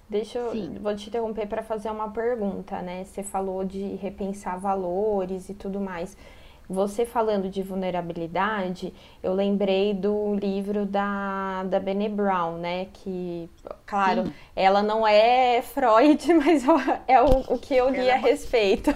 deixa 0.10 0.40
eu 0.40 0.52
Sim. 0.52 0.78
vou 0.80 0.96
te 0.96 1.10
interromper 1.10 1.48
para 1.48 1.64
fazer 1.64 1.90
uma 1.90 2.10
pergunta, 2.12 2.82
né? 2.82 3.04
Você 3.04 3.24
falou 3.24 3.66
de 3.66 3.96
repensar 3.96 4.60
valores 4.60 5.50
e 5.50 5.54
tudo 5.54 5.80
mais. 5.80 6.18
Você 6.68 7.06
falando 7.06 7.50
de 7.50 7.62
vulnerabilidade, 7.62 8.94
eu 9.22 9.34
lembrei 9.34 9.94
do 9.94 10.34
livro 10.36 10.86
da, 10.86 11.64
da 11.64 11.80
Bene 11.80 12.10
Brown, 12.10 12.58
né? 12.58 12.88
Que, 12.92 13.50
claro, 13.86 14.26
Sim. 14.26 14.34
ela 14.56 14.82
não 14.82 15.08
é 15.08 15.62
Freud, 15.62 16.34
mas 16.34 16.64
é 17.08 17.22
o, 17.22 17.54
o 17.54 17.60
que 17.60 17.76
eu 17.76 17.90
li 17.90 18.00
ela 18.00 18.14
a 18.14 18.16
é 18.16 18.20
respeito. 18.20 18.92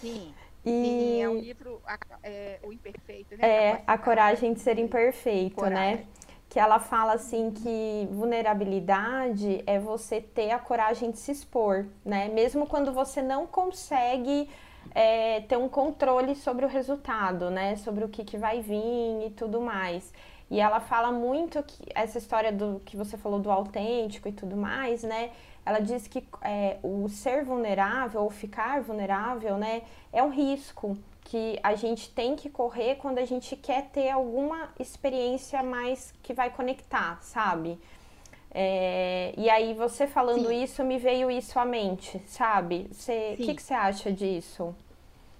Sim. 0.00 0.32
E... 0.68 0.68
Sim, 0.68 1.22
é 1.22 1.28
um 1.28 1.38
livro, 1.38 1.80
é, 2.24 2.58
O 2.64 2.72
Imperfeito, 2.72 3.36
né? 3.36 3.48
É, 3.48 3.82
A 3.86 3.96
Coragem 3.96 4.52
de 4.52 4.58
Ser 4.58 4.80
Imperfeito, 4.80 5.62
né? 5.62 5.70
coragem. 5.70 5.96
né? 5.98 6.06
Que 6.48 6.58
ela 6.58 6.80
fala 6.80 7.12
assim 7.12 7.52
que 7.52 8.08
vulnerabilidade 8.10 9.62
é 9.64 9.78
você 9.78 10.20
ter 10.20 10.50
a 10.50 10.58
coragem 10.58 11.12
de 11.12 11.18
se 11.18 11.30
expor, 11.30 11.86
né? 12.04 12.26
Mesmo 12.26 12.66
quando 12.66 12.92
você 12.92 13.22
não 13.22 13.46
consegue 13.46 14.48
é, 14.96 15.42
ter 15.42 15.58
um 15.58 15.68
controle 15.68 16.34
sobre 16.34 16.64
o 16.64 16.68
resultado, 16.68 17.50
né? 17.50 17.76
Sobre 17.76 18.02
o 18.02 18.08
que, 18.08 18.24
que 18.24 18.38
vai 18.38 18.62
vir 18.62 19.26
e 19.26 19.30
tudo 19.36 19.60
mais. 19.60 20.10
E 20.50 20.58
ela 20.58 20.80
fala 20.80 21.12
muito 21.12 21.62
que 21.62 21.84
essa 21.94 22.16
história 22.16 22.50
do 22.50 22.80
que 22.82 22.96
você 22.96 23.18
falou 23.18 23.38
do 23.38 23.50
autêntico 23.50 24.26
e 24.26 24.32
tudo 24.32 24.56
mais, 24.56 25.02
né? 25.02 25.32
Ela 25.66 25.80
diz 25.80 26.08
que 26.08 26.26
é, 26.40 26.78
o 26.82 27.10
ser 27.10 27.44
vulnerável 27.44 28.22
ou 28.22 28.30
ficar 28.30 28.80
vulnerável, 28.80 29.58
né, 29.58 29.82
é 30.12 30.22
um 30.22 30.30
risco 30.30 30.96
que 31.22 31.58
a 31.60 31.74
gente 31.74 32.08
tem 32.10 32.36
que 32.36 32.48
correr 32.48 32.94
quando 32.94 33.18
a 33.18 33.24
gente 33.24 33.56
quer 33.56 33.90
ter 33.90 34.10
alguma 34.10 34.70
experiência 34.78 35.60
mais 35.62 36.14
que 36.22 36.32
vai 36.32 36.50
conectar, 36.50 37.18
sabe? 37.20 37.78
É, 38.54 39.34
e 39.36 39.50
aí 39.50 39.74
você 39.74 40.06
falando 40.06 40.48
Sim. 40.48 40.62
isso 40.62 40.84
me 40.84 40.98
veio 40.98 41.28
isso 41.28 41.58
à 41.58 41.64
mente, 41.64 42.22
sabe? 42.26 42.88
O 43.34 43.36
que, 43.44 43.54
que 43.56 43.62
você 43.62 43.74
acha 43.74 44.12
disso? 44.12 44.72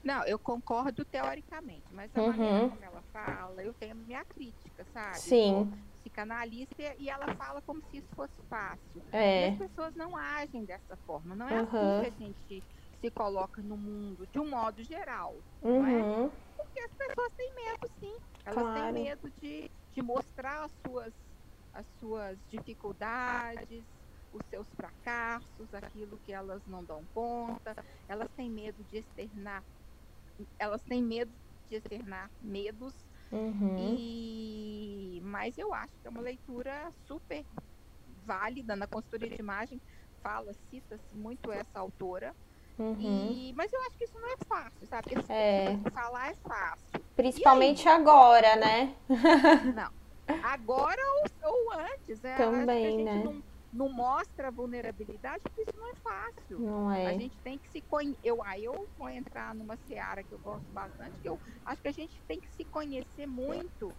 Não, 0.06 0.24
eu 0.24 0.38
concordo 0.38 1.04
teoricamente, 1.04 1.86
mas 1.90 2.14
a 2.14 2.20
uhum. 2.20 2.28
maneira 2.28 2.68
como 2.68 2.84
ela 2.84 3.02
fala, 3.12 3.62
eu 3.62 3.74
tenho 3.74 3.96
minha 3.96 4.24
crítica, 4.24 4.84
sabe? 4.92 5.18
Sim 5.18 5.72
psicanalista 6.06 6.94
e 6.98 7.10
ela 7.10 7.34
fala 7.34 7.60
como 7.62 7.82
se 7.90 7.98
isso 7.98 8.08
fosse 8.14 8.40
fácil. 8.48 9.02
É. 9.12 9.48
E 9.48 9.52
as 9.52 9.58
pessoas 9.58 9.94
não 9.94 10.16
agem 10.16 10.64
dessa 10.64 10.96
forma. 10.98 11.34
Não 11.34 11.48
é 11.48 11.62
uhum. 11.62 12.00
assim 12.00 12.00
que 12.00 12.06
a 12.06 12.26
gente 12.26 12.64
se 13.00 13.10
coloca 13.10 13.60
no 13.60 13.76
mundo, 13.76 14.26
de 14.26 14.38
um 14.38 14.48
modo 14.48 14.82
geral. 14.82 15.36
Uhum. 15.62 15.82
Não 15.82 15.86
é? 15.86 16.02
Uhum. 16.02 16.30
Porque 16.56 16.80
as 16.80 16.92
pessoas 16.92 17.32
têm 17.36 17.54
medo, 17.54 17.90
sim. 17.98 18.16
Elas 18.44 18.62
claro. 18.62 18.94
têm 18.94 19.04
medo 19.04 19.30
de, 19.40 19.70
de 19.92 20.02
mostrar 20.02 20.64
as 20.64 20.72
suas, 20.86 21.12
as 21.72 21.86
suas 21.98 22.38
dificuldades, 22.48 23.84
os 24.32 24.42
seus 24.48 24.68
fracassos, 24.74 25.74
aquilo 25.74 26.18
que 26.24 26.32
elas 26.32 26.64
não 26.66 26.84
dão 26.84 27.04
conta. 27.12 27.74
Elas 28.08 28.28
têm 28.36 28.50
medo 28.50 28.84
de 28.84 28.98
externar, 28.98 29.64
elas 30.58 30.82
têm 30.82 31.02
medo 31.02 31.32
de 31.68 31.76
externar 31.76 32.30
medos 32.42 32.94
Uhum. 33.30 33.76
E, 33.78 35.20
mas 35.24 35.58
eu 35.58 35.74
acho 35.74 35.92
que 36.00 36.06
é 36.06 36.10
uma 36.10 36.20
leitura 36.20 36.92
super 37.06 37.44
válida 38.24 38.76
na 38.76 38.86
consultoria 38.86 39.30
de 39.30 39.40
imagem. 39.40 39.80
Fala, 40.22 40.52
cita-se 40.70 41.14
muito 41.14 41.52
essa 41.52 41.78
autora. 41.78 42.34
Uhum. 42.78 42.96
E, 43.00 43.54
mas 43.56 43.72
eu 43.72 43.80
acho 43.82 43.96
que 43.96 44.04
isso 44.04 44.18
não 44.18 44.28
é 44.28 44.36
fácil, 44.46 44.86
sabe? 44.86 45.14
Porque 45.14 45.32
é. 45.32 45.78
falar 45.92 46.30
é 46.30 46.34
fácil. 46.34 47.00
Principalmente 47.14 47.88
agora, 47.88 48.56
né? 48.56 48.94
não. 49.74 49.90
Agora 50.42 51.00
ou, 51.42 51.50
ou 51.50 51.72
antes. 51.72 52.22
É, 52.24 52.36
Também, 52.36 53.04
né? 53.04 53.22
Não, 53.24 53.42
não 53.76 53.90
mostra 53.90 54.50
vulnerabilidade, 54.50 55.42
porque 55.42 55.62
isso 55.62 55.76
não 55.76 55.90
é 55.90 55.94
fácil. 55.96 56.58
Não 56.58 56.90
é. 56.90 57.06
A 57.06 57.12
gente 57.12 57.38
tem 57.38 57.58
que 57.58 57.70
se 57.70 57.82
conhecer. 57.82 58.18
Eu, 58.24 58.42
aí 58.42 58.64
eu 58.64 58.88
vou 58.96 59.08
entrar 59.08 59.54
numa 59.54 59.76
seara 59.76 60.24
que 60.24 60.32
eu 60.32 60.38
gosto 60.38 60.66
bastante, 60.72 61.20
que 61.20 61.28
eu 61.28 61.38
acho 61.64 61.82
que 61.82 61.88
a 61.88 61.92
gente 61.92 62.22
tem 62.26 62.40
que 62.40 62.48
se 62.54 62.64
conhecer 62.64 63.26
muito 63.26 63.92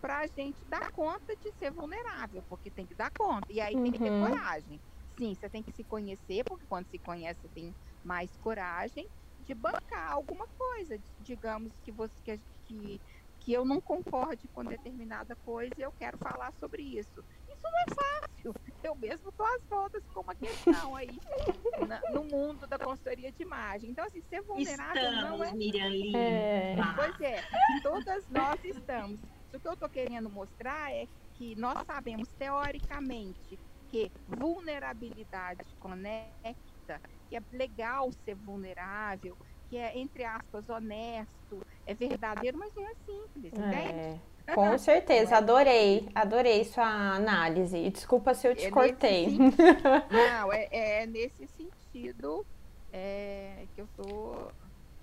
para 0.00 0.18
a 0.18 0.26
gente 0.26 0.62
dar 0.66 0.92
conta 0.92 1.34
de 1.36 1.50
ser 1.52 1.72
vulnerável, 1.72 2.42
porque 2.48 2.70
tem 2.70 2.86
que 2.86 2.94
dar 2.94 3.10
conta. 3.10 3.50
E 3.50 3.60
aí 3.60 3.74
uhum. 3.74 3.84
tem 3.84 3.92
que 3.92 3.98
ter 3.98 4.10
uhum. 4.10 4.28
coragem. 4.28 4.80
Sim, 5.18 5.34
você 5.34 5.48
tem 5.48 5.62
que 5.62 5.72
se 5.72 5.82
conhecer, 5.84 6.44
porque 6.44 6.66
quando 6.66 6.86
se 6.90 6.98
conhece, 6.98 7.48
tem 7.48 7.74
mais 8.02 8.36
coragem 8.36 9.08
de 9.40 9.54
bancar 9.54 10.12
alguma 10.12 10.46
coisa. 10.46 10.98
Digamos 11.18 11.72
que 11.82 11.90
você 11.90 12.12
que, 12.22 12.40
que, 12.64 13.00
que 13.40 13.52
eu 13.52 13.64
não 13.64 13.80
concorde 13.80 14.46
com 14.48 14.64
determinada 14.64 15.34
coisa 15.36 15.74
e 15.78 15.82
eu 15.82 15.92
quero 15.92 16.18
falar 16.18 16.52
sobre 16.54 16.82
isso 16.82 17.24
isso 17.64 17.70
não 17.70 17.78
é 17.78 17.84
fácil. 17.94 18.54
Eu 18.84 18.94
mesmo 18.96 19.30
estou 19.30 19.46
às 19.46 19.64
voltas 19.64 20.02
com 20.12 20.20
uma 20.20 20.34
questão 20.34 20.94
aí 20.94 21.18
na, 21.88 22.00
no 22.10 22.24
mundo 22.24 22.66
da 22.66 22.78
consultoria 22.78 23.32
de 23.32 23.42
imagem. 23.42 23.90
Então, 23.90 24.04
assim, 24.04 24.22
ser 24.28 24.42
vulnerável 24.42 25.02
estamos, 25.02 25.38
não 25.38 25.44
é. 25.44 25.52
Miriam 25.54 25.88
Lima. 25.88 26.18
É. 26.18 26.76
Pois 26.94 27.20
é, 27.22 27.42
todas 27.82 28.28
nós 28.28 28.62
estamos. 28.62 29.18
O 29.54 29.58
que 29.58 29.68
eu 29.68 29.72
estou 29.72 29.88
querendo 29.88 30.28
mostrar 30.28 30.92
é 30.92 31.06
que 31.34 31.54
nós 31.56 31.86
sabemos 31.86 32.28
teoricamente 32.32 33.58
que 33.90 34.10
vulnerabilidade 34.28 35.64
conecta, 35.78 37.00
que 37.28 37.36
é 37.36 37.42
legal 37.52 38.10
ser 38.24 38.34
vulnerável, 38.34 39.36
que 39.70 39.78
é, 39.78 39.96
entre 39.96 40.24
aspas, 40.24 40.68
honesto, 40.68 41.64
é 41.86 41.94
verdadeiro, 41.94 42.58
mas 42.58 42.74
não 42.74 42.82
é 42.86 42.94
simples, 43.06 43.52
é. 43.54 43.56
entende? 43.56 44.33
Com 44.52 44.76
certeza, 44.78 45.36
adorei, 45.36 46.08
adorei 46.14 46.64
sua 46.64 47.14
análise. 47.14 47.76
E 47.76 47.90
desculpa 47.90 48.34
se 48.34 48.48
eu 48.48 48.54
te 48.54 48.66
é 48.66 48.70
cortei. 48.70 49.38
Não, 49.38 50.52
é, 50.52 50.68
é, 50.70 51.06
nesse 51.06 51.46
sentido 51.46 52.44
é, 52.92 53.66
que 53.74 53.80
eu 53.80 53.86
estou 53.86 54.52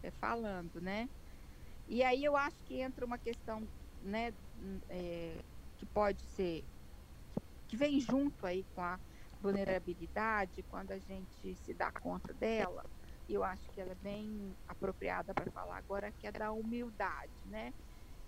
é, 0.04 0.12
falando, 0.12 0.82
né? 0.82 1.10
E 1.88 2.04
aí 2.04 2.24
eu 2.24 2.36
acho 2.38 2.58
que 2.64 2.80
entra 2.80 3.06
uma 3.06 3.18
questão, 3.18 3.68
né, 4.04 4.34
é, 4.90 5.36
que 5.78 5.86
pode 5.86 6.22
ser, 6.22 6.64
que 7.68 7.76
vem 7.76 8.00
junto 8.00 8.46
aí 8.46 8.64
com 8.74 8.82
a, 8.82 8.98
vulnerabilidade, 9.42 10.64
quando 10.64 10.92
a 10.92 11.00
gente 11.00 11.56
se 11.56 11.74
dá 11.74 11.92
conta 11.92 12.34
dela, 12.34 12.86
eu 13.28 13.44
acho 13.44 13.70
que 13.72 13.82
ela 13.82 13.92
é 13.92 13.96
bem 13.96 14.56
apropriada 14.68 15.34
para 15.34 15.50
falar 15.52 15.78
agora, 15.78 16.12
que 16.12 16.28
é 16.28 16.32
da 16.32 16.52
humildade, 16.52 17.32
né? 17.46 17.74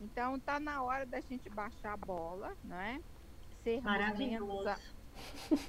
Então 0.03 0.38
tá 0.39 0.60
na 0.60 0.83
hora 0.83 1.05
da 1.05 1.22
gente 1.22 1.50
baixar 1.50 1.93
a 1.93 1.98
bola, 1.98 2.55
né? 2.63 3.01
Sermos 3.63 4.17
menos, 4.17 4.67
a, 4.67 4.77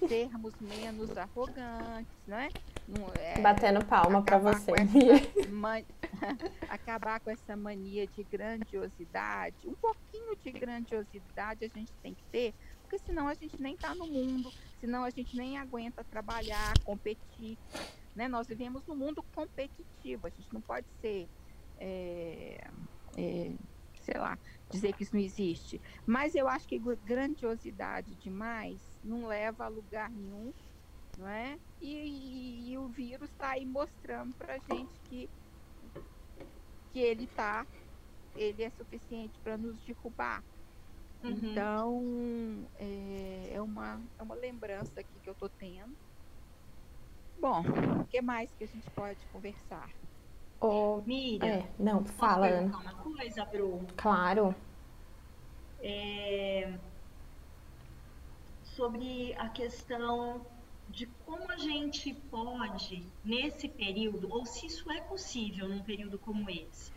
sermos 0.09 0.55
menos 0.61 1.17
arrogantes, 1.17 2.12
né? 2.26 2.49
Não, 2.88 3.07
é, 3.14 3.41
Batendo 3.41 3.85
palma 3.85 4.23
para 4.23 4.38
você. 4.38 4.73
Man, 5.49 5.83
acabar 6.69 7.21
com 7.21 7.31
essa 7.31 7.57
mania 7.57 8.07
de 8.09 8.25
grandiosidade. 8.25 9.57
Um 9.64 9.75
pouquinho 9.75 10.37
de 10.37 10.50
grandiosidade 10.50 11.64
a 11.64 11.69
gente 11.69 11.93
tem 12.03 12.12
que 12.12 12.25
ter, 12.33 12.55
porque 12.83 12.99
senão 12.99 13.29
a 13.29 13.35
gente 13.35 13.62
nem 13.62 13.75
está 13.75 13.95
no 13.95 14.07
mundo, 14.07 14.53
senão 14.81 15.05
a 15.05 15.11
gente 15.11 15.37
nem 15.37 15.59
aguenta 15.59 16.03
trabalhar, 16.03 16.75
competir. 16.85 17.57
Né? 18.17 18.26
Nós 18.26 18.49
vivemos 18.49 18.85
num 18.87 18.97
mundo 18.97 19.25
competitivo, 19.35 20.26
a 20.26 20.31
gente 20.31 20.53
não 20.53 20.61
pode 20.61 20.87
ser. 21.00 21.29
É, 21.79 22.67
é, 23.17 23.53
sei 24.05 24.21
lá, 24.21 24.39
dizer 24.71 24.95
que 24.95 25.03
isso 25.05 25.15
não 25.15 25.23
existe. 25.23 25.81
Mas 26.07 26.35
eu 26.35 26.49
acho 26.49 26.67
que 26.69 26.79
grandiosidade 27.03 28.17
demais 28.17 28.99
não 29.03 29.27
leva 29.27 29.65
a 29.65 29.69
lugar 29.69 30.11
nenhum, 30.11 30.53
não 31.17 31.29
é? 31.29 31.59
E, 31.81 32.69
e, 32.69 32.73
e 32.73 32.79
o 32.79 32.89
vírus 32.89 33.31
está 33.31 33.53
aí 33.53 33.67
mostrando 33.67 34.35
para 34.37 34.59
gente 34.59 35.01
que 35.03 35.31
que 36.93 37.01
ele 37.01 37.27
tá, 37.29 37.67
ele 38.35 38.63
é 38.63 38.71
suficiente 38.71 39.41
para 39.41 39.59
nos 39.59 39.83
derrubar. 39.85 40.45
Uhum. 41.23 41.31
Então 41.31 42.71
é, 42.77 43.55
é, 43.55 43.63
uma 43.63 44.07
é 44.19 44.23
uma 44.23 44.35
lembrança 44.37 45.01
aqui 45.01 45.21
que 45.21 45.29
eu 45.31 45.35
tô 45.37 45.49
tendo. 45.51 45.97
Bom, 47.37 47.63
o 48.01 48.07
que 48.07 48.21
mais 48.23 48.55
que 48.55 48.65
a 48.65 48.69
gente 48.69 48.91
pode 48.91 49.27
conversar? 49.29 49.91
Ô, 50.61 51.03
Miriam, 51.07 51.47
é, 51.47 51.69
não, 51.79 52.05
fala. 52.05 52.49
Posso 52.71 52.83
uma 52.83 52.95
coisa, 52.95 53.45
Bru? 53.45 53.87
Claro. 53.97 54.55
É, 55.81 56.79
sobre 58.63 59.35
a 59.35 59.49
questão 59.49 60.45
de 60.89 61.07
como 61.27 61.51
a 61.51 61.57
gente 61.57 62.15
pode, 62.31 63.07
nesse 63.25 63.69
período, 63.69 64.33
ou 64.33 64.45
se 64.45 64.67
isso 64.67 64.91
é 64.91 65.01
possível 65.01 65.69
num 65.69 65.83
período 65.83 66.19
como 66.19 66.49
esse, 66.51 66.93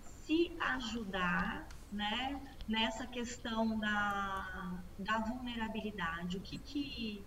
se 0.00 0.52
ajudar 0.58 1.66
né, 1.90 2.40
nessa 2.68 3.06
questão 3.06 3.78
da, 3.78 4.82
da 4.98 5.18
vulnerabilidade. 5.18 6.36
O 6.36 6.40
que, 6.40 6.58
que, 6.58 7.24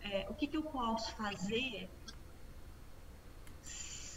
é, 0.00 0.26
o 0.28 0.34
que, 0.34 0.46
que 0.46 0.56
eu 0.56 0.62
posso 0.62 1.14
fazer 1.14 1.90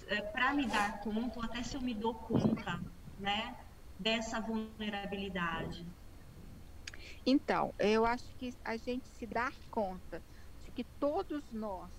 é, 0.07 0.21
para 0.21 0.53
me 0.53 0.65
dar 0.67 0.99
conta, 1.01 1.39
ou 1.39 1.45
até 1.45 1.63
se 1.63 1.75
eu 1.75 1.81
me 1.81 1.93
dou 1.93 2.15
conta, 2.15 2.79
né, 3.19 3.55
dessa 3.99 4.39
vulnerabilidade? 4.39 5.85
Então, 7.25 7.73
eu 7.79 8.05
acho 8.05 8.35
que 8.37 8.51
a 8.63 8.77
gente 8.77 9.07
se 9.07 9.25
dar 9.25 9.53
conta 9.69 10.23
de 10.63 10.71
que 10.71 10.83
todos 10.99 11.51
nós 11.51 11.93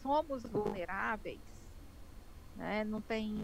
somos 0.00 0.42
vulneráveis, 0.44 1.42
né? 2.54 2.84
não 2.84 3.02
tem 3.02 3.34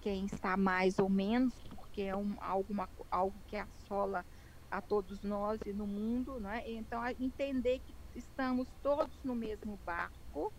quem 0.00 0.26
está 0.26 0.56
mais 0.56 0.98
ou 0.98 1.08
menos, 1.08 1.54
porque 1.74 2.02
é 2.02 2.16
um, 2.16 2.36
alguma, 2.40 2.88
algo 3.10 3.42
que 3.46 3.56
assola 3.56 4.24
a 4.70 4.80
todos 4.82 5.22
nós 5.22 5.60
e 5.66 5.72
no 5.72 5.86
mundo, 5.86 6.38
né? 6.40 6.62
então 6.66 7.04
entender 7.18 7.80
que 7.80 7.96
estamos 8.14 8.68
todos 8.82 9.22
no 9.24 9.34
mesmo 9.34 9.76
barco, 9.84 10.52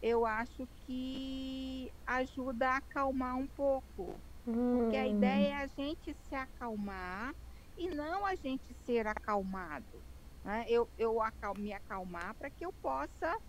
eu 0.00 0.24
acho 0.24 0.66
que 0.84 1.90
ajuda 2.06 2.70
a 2.70 2.76
acalmar 2.76 3.36
um 3.36 3.46
pouco. 3.48 4.20
Hum. 4.46 4.78
Porque 4.78 4.96
a 4.96 5.04
hum. 5.04 5.16
ideia 5.16 5.48
é 5.48 5.54
a 5.54 5.66
gente 5.66 6.14
se 6.14 6.34
acalmar 6.34 7.34
e 7.76 7.88
não 7.88 8.24
a 8.24 8.34
gente 8.34 8.74
ser 8.84 9.06
acalmado. 9.06 10.04
Né? 10.44 10.64
Eu, 10.68 10.88
eu 10.96 11.20
acal 11.20 11.54
me 11.56 11.72
acalmar 11.72 12.34
para 12.36 12.50
que 12.50 12.64
eu 12.64 12.72
possa 12.72 13.26
estar 13.26 13.40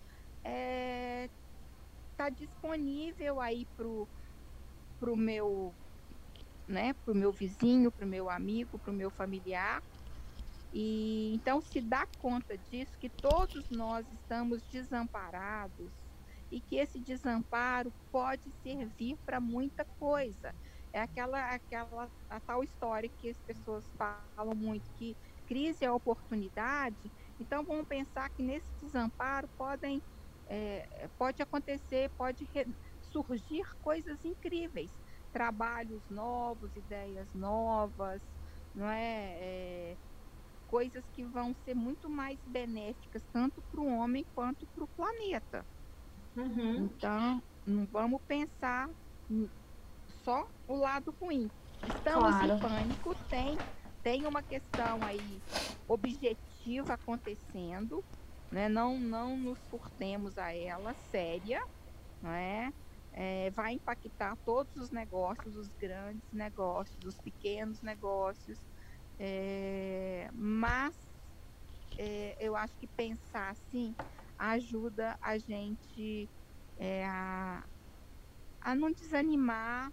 é, 0.44 1.30
tá 2.16 2.30
disponível 2.30 3.40
aí 3.40 3.66
para 3.76 5.12
o 5.12 5.16
meu 5.16 5.76
né, 6.68 6.94
para 6.94 7.14
o 7.14 7.16
meu 7.16 7.32
vizinho, 7.32 7.92
para 7.92 8.06
o 8.06 8.10
meu 8.10 8.30
amigo, 8.30 8.78
para 8.78 8.92
o 8.92 8.96
meu 8.96 9.10
familiar. 9.10 9.82
E 10.74 11.34
então 11.34 11.62
se 11.62 11.82
dá 11.82 12.06
conta 12.18 12.58
disso 12.58 12.98
que 13.00 13.10
todos 13.10 13.70
nós 13.70 14.06
estamos 14.12 14.62
desamparados, 14.70 15.94
e 16.52 16.62
que 16.62 16.78
esse 16.78 17.00
desamparo 17.00 17.94
pode 18.12 18.52
servir 18.52 19.18
para 19.26 19.40
muita 19.40 19.86
coisa. 19.98 20.56
É 20.94 21.02
aquela, 21.02 21.54
aquela 21.54 22.12
a 22.30 22.40
tal 22.42 22.64
história 22.64 23.10
que 23.10 23.30
as 23.30 23.40
pessoas 23.42 23.90
falam 23.98 24.56
muito, 24.56 24.92
que 24.96 25.18
crise 25.46 25.86
é 25.86 25.92
oportunidade. 25.92 27.12
Então 27.40 27.64
vamos 27.66 27.86
pensar 27.88 28.30
que 28.30 28.44
nesse 28.44 28.72
desamparo 28.82 29.50
podem, 29.58 30.02
é, 30.48 31.08
pode 31.18 31.42
acontecer, 31.42 32.10
pode 32.18 32.50
surgir 33.02 33.64
coisas 33.82 34.24
incríveis, 34.26 34.92
trabalhos 35.32 36.04
novos, 36.10 36.76
ideias 36.76 37.34
novas, 37.34 38.22
não 38.74 38.90
é? 38.90 39.94
é 39.94 39.98
coisas 40.68 41.08
que 41.10 41.26
vão 41.26 41.54
ser 41.54 41.74
muito 41.76 42.10
mais 42.10 42.40
benéficas 42.46 43.24
tanto 43.32 43.64
para 43.72 43.82
o 43.82 43.88
homem 43.88 44.26
quanto 44.34 44.68
para 44.68 44.84
o 44.84 44.88
planeta. 44.90 45.66
Uhum. 46.38 46.86
Então, 46.86 47.43
não 47.65 47.88
vamos 47.88 48.21
pensar 48.28 48.88
só 50.10 50.47
o 50.67 50.76
lado 50.76 51.15
ruim. 51.21 51.52
Estamos 51.86 52.30
claro. 52.30 52.54
em 52.54 52.60
pânico, 52.60 53.15
tem, 53.30 53.62
tem 54.02 54.28
uma 54.28 54.43
questão 54.43 55.06
aí 55.06 55.43
objetiva 55.88 56.93
acontecendo, 56.95 58.06
né? 58.52 58.69
não, 58.69 59.00
não 59.00 59.38
nos 59.38 59.60
furtemos 59.67 60.38
a 60.38 60.54
ela, 60.54 60.93
séria, 60.95 61.60
não 62.21 62.32
é? 62.32 62.71
É, 63.12 63.52
vai 63.52 63.73
impactar 63.73 64.38
todos 64.45 64.76
os 64.76 64.91
negócios, 64.91 65.56
os 65.56 65.69
grandes 65.69 66.30
negócios, 66.32 67.06
os 67.06 67.19
pequenos 67.19 67.82
negócios, 67.82 68.67
é, 69.19 70.30
mas 70.34 70.95
é, 71.97 72.36
eu 72.45 72.56
acho 72.56 72.78
que 72.78 72.88
pensar 72.88 73.52
assim 73.52 73.95
ajuda 74.38 75.17
a 75.21 75.38
gente 75.38 76.30
é, 76.78 77.06
a, 77.06 77.63
a 78.62 78.76
não 78.76 78.91
desanimar, 78.91 79.91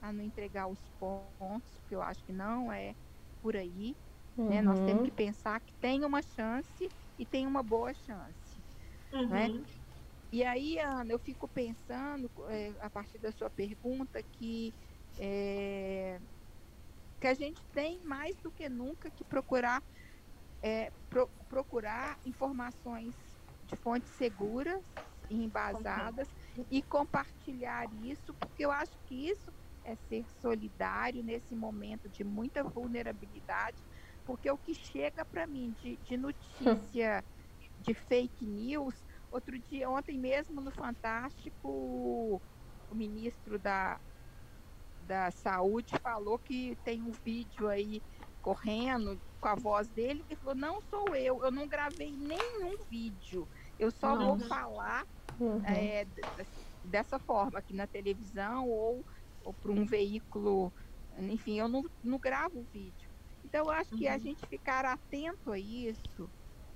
a 0.00 0.12
não 0.12 0.22
entregar 0.22 0.66
os 0.66 0.80
pontos, 0.98 1.70
porque 1.80 1.94
eu 1.94 2.02
acho 2.02 2.22
que 2.24 2.32
não 2.32 2.72
é 2.72 2.94
por 3.42 3.56
aí. 3.56 3.96
Uhum. 4.36 4.48
Né? 4.48 4.62
Nós 4.62 4.78
temos 4.80 5.04
que 5.04 5.10
pensar 5.10 5.60
que 5.60 5.72
tem 5.74 6.04
uma 6.04 6.22
chance 6.22 6.88
e 7.18 7.26
tem 7.26 7.46
uma 7.46 7.62
boa 7.62 7.92
chance. 7.92 8.58
Né? 9.12 9.18
Uhum. 9.20 9.28
Né? 9.28 9.64
E 10.32 10.44
aí, 10.44 10.78
Ana, 10.78 11.12
eu 11.12 11.18
fico 11.18 11.48
pensando, 11.48 12.30
é, 12.48 12.72
a 12.80 12.88
partir 12.88 13.18
da 13.18 13.32
sua 13.32 13.50
pergunta, 13.50 14.22
que, 14.22 14.72
é, 15.18 16.20
que 17.20 17.26
a 17.26 17.34
gente 17.34 17.60
tem 17.74 17.98
mais 18.04 18.36
do 18.36 18.50
que 18.50 18.68
nunca 18.68 19.10
que 19.10 19.24
procurar, 19.24 19.82
é, 20.62 20.92
pro, 21.08 21.28
procurar 21.48 22.16
informações 22.24 23.12
de 23.70 23.76
fontes 23.76 24.10
seguras 24.10 24.84
e 25.28 25.36
embasadas 25.44 26.28
e 26.70 26.82
compartilhar 26.82 27.86
isso, 27.92 28.34
porque 28.34 28.64
eu 28.64 28.72
acho 28.72 28.98
que 29.04 29.28
isso 29.28 29.52
é 29.84 29.94
ser 29.96 30.26
solidário 30.40 31.22
nesse 31.22 31.54
momento 31.54 32.08
de 32.08 32.24
muita 32.24 32.64
vulnerabilidade, 32.64 33.86
porque 34.24 34.50
o 34.50 34.58
que 34.58 34.74
chega 34.74 35.24
para 35.24 35.46
mim 35.46 35.72
de, 35.72 35.96
de 35.98 36.16
notícia 36.16 37.24
de 37.78 37.94
fake 37.94 38.44
news, 38.46 39.04
outro 39.30 39.58
dia, 39.58 39.88
ontem 39.88 40.18
mesmo 40.18 40.60
no 40.60 40.72
Fantástico, 40.72 42.42
o 42.88 42.94
ministro 42.94 43.58
da, 43.58 44.00
da 45.00 45.30
Saúde 45.30 45.94
falou 46.02 46.38
que 46.38 46.76
tem 46.84 47.02
um 47.02 47.12
vídeo 47.12 47.68
aí 47.68 48.02
correndo 48.40 49.22
com 49.40 49.48
a 49.48 49.54
voz 49.54 49.88
dele, 49.88 50.24
e 50.28 50.36
falou, 50.36 50.54
não 50.54 50.80
sou 50.82 51.14
eu, 51.14 51.42
eu 51.42 51.50
não 51.50 51.66
gravei 51.68 52.16
nenhum 52.16 52.76
vídeo. 52.90 53.48
Eu 53.80 53.90
só 53.90 54.14
vou 54.14 54.38
falar 54.40 55.06
uhum. 55.40 55.64
é, 55.64 56.06
dessa 56.84 57.18
forma, 57.18 57.58
aqui 57.58 57.72
na 57.72 57.86
televisão 57.86 58.68
ou, 58.68 59.02
ou 59.42 59.54
para 59.54 59.72
um 59.72 59.86
veículo. 59.86 60.70
Enfim, 61.18 61.58
eu 61.58 61.66
não, 61.66 61.82
não 62.04 62.18
gravo 62.18 62.62
vídeo. 62.70 63.10
Então, 63.42 63.64
eu 63.64 63.70
acho 63.70 63.92
uhum. 63.92 63.98
que 63.98 64.06
a 64.06 64.12
uhum. 64.12 64.20
gente 64.20 64.46
ficar 64.46 64.84
atento 64.84 65.50
a 65.50 65.58
isso 65.58 66.28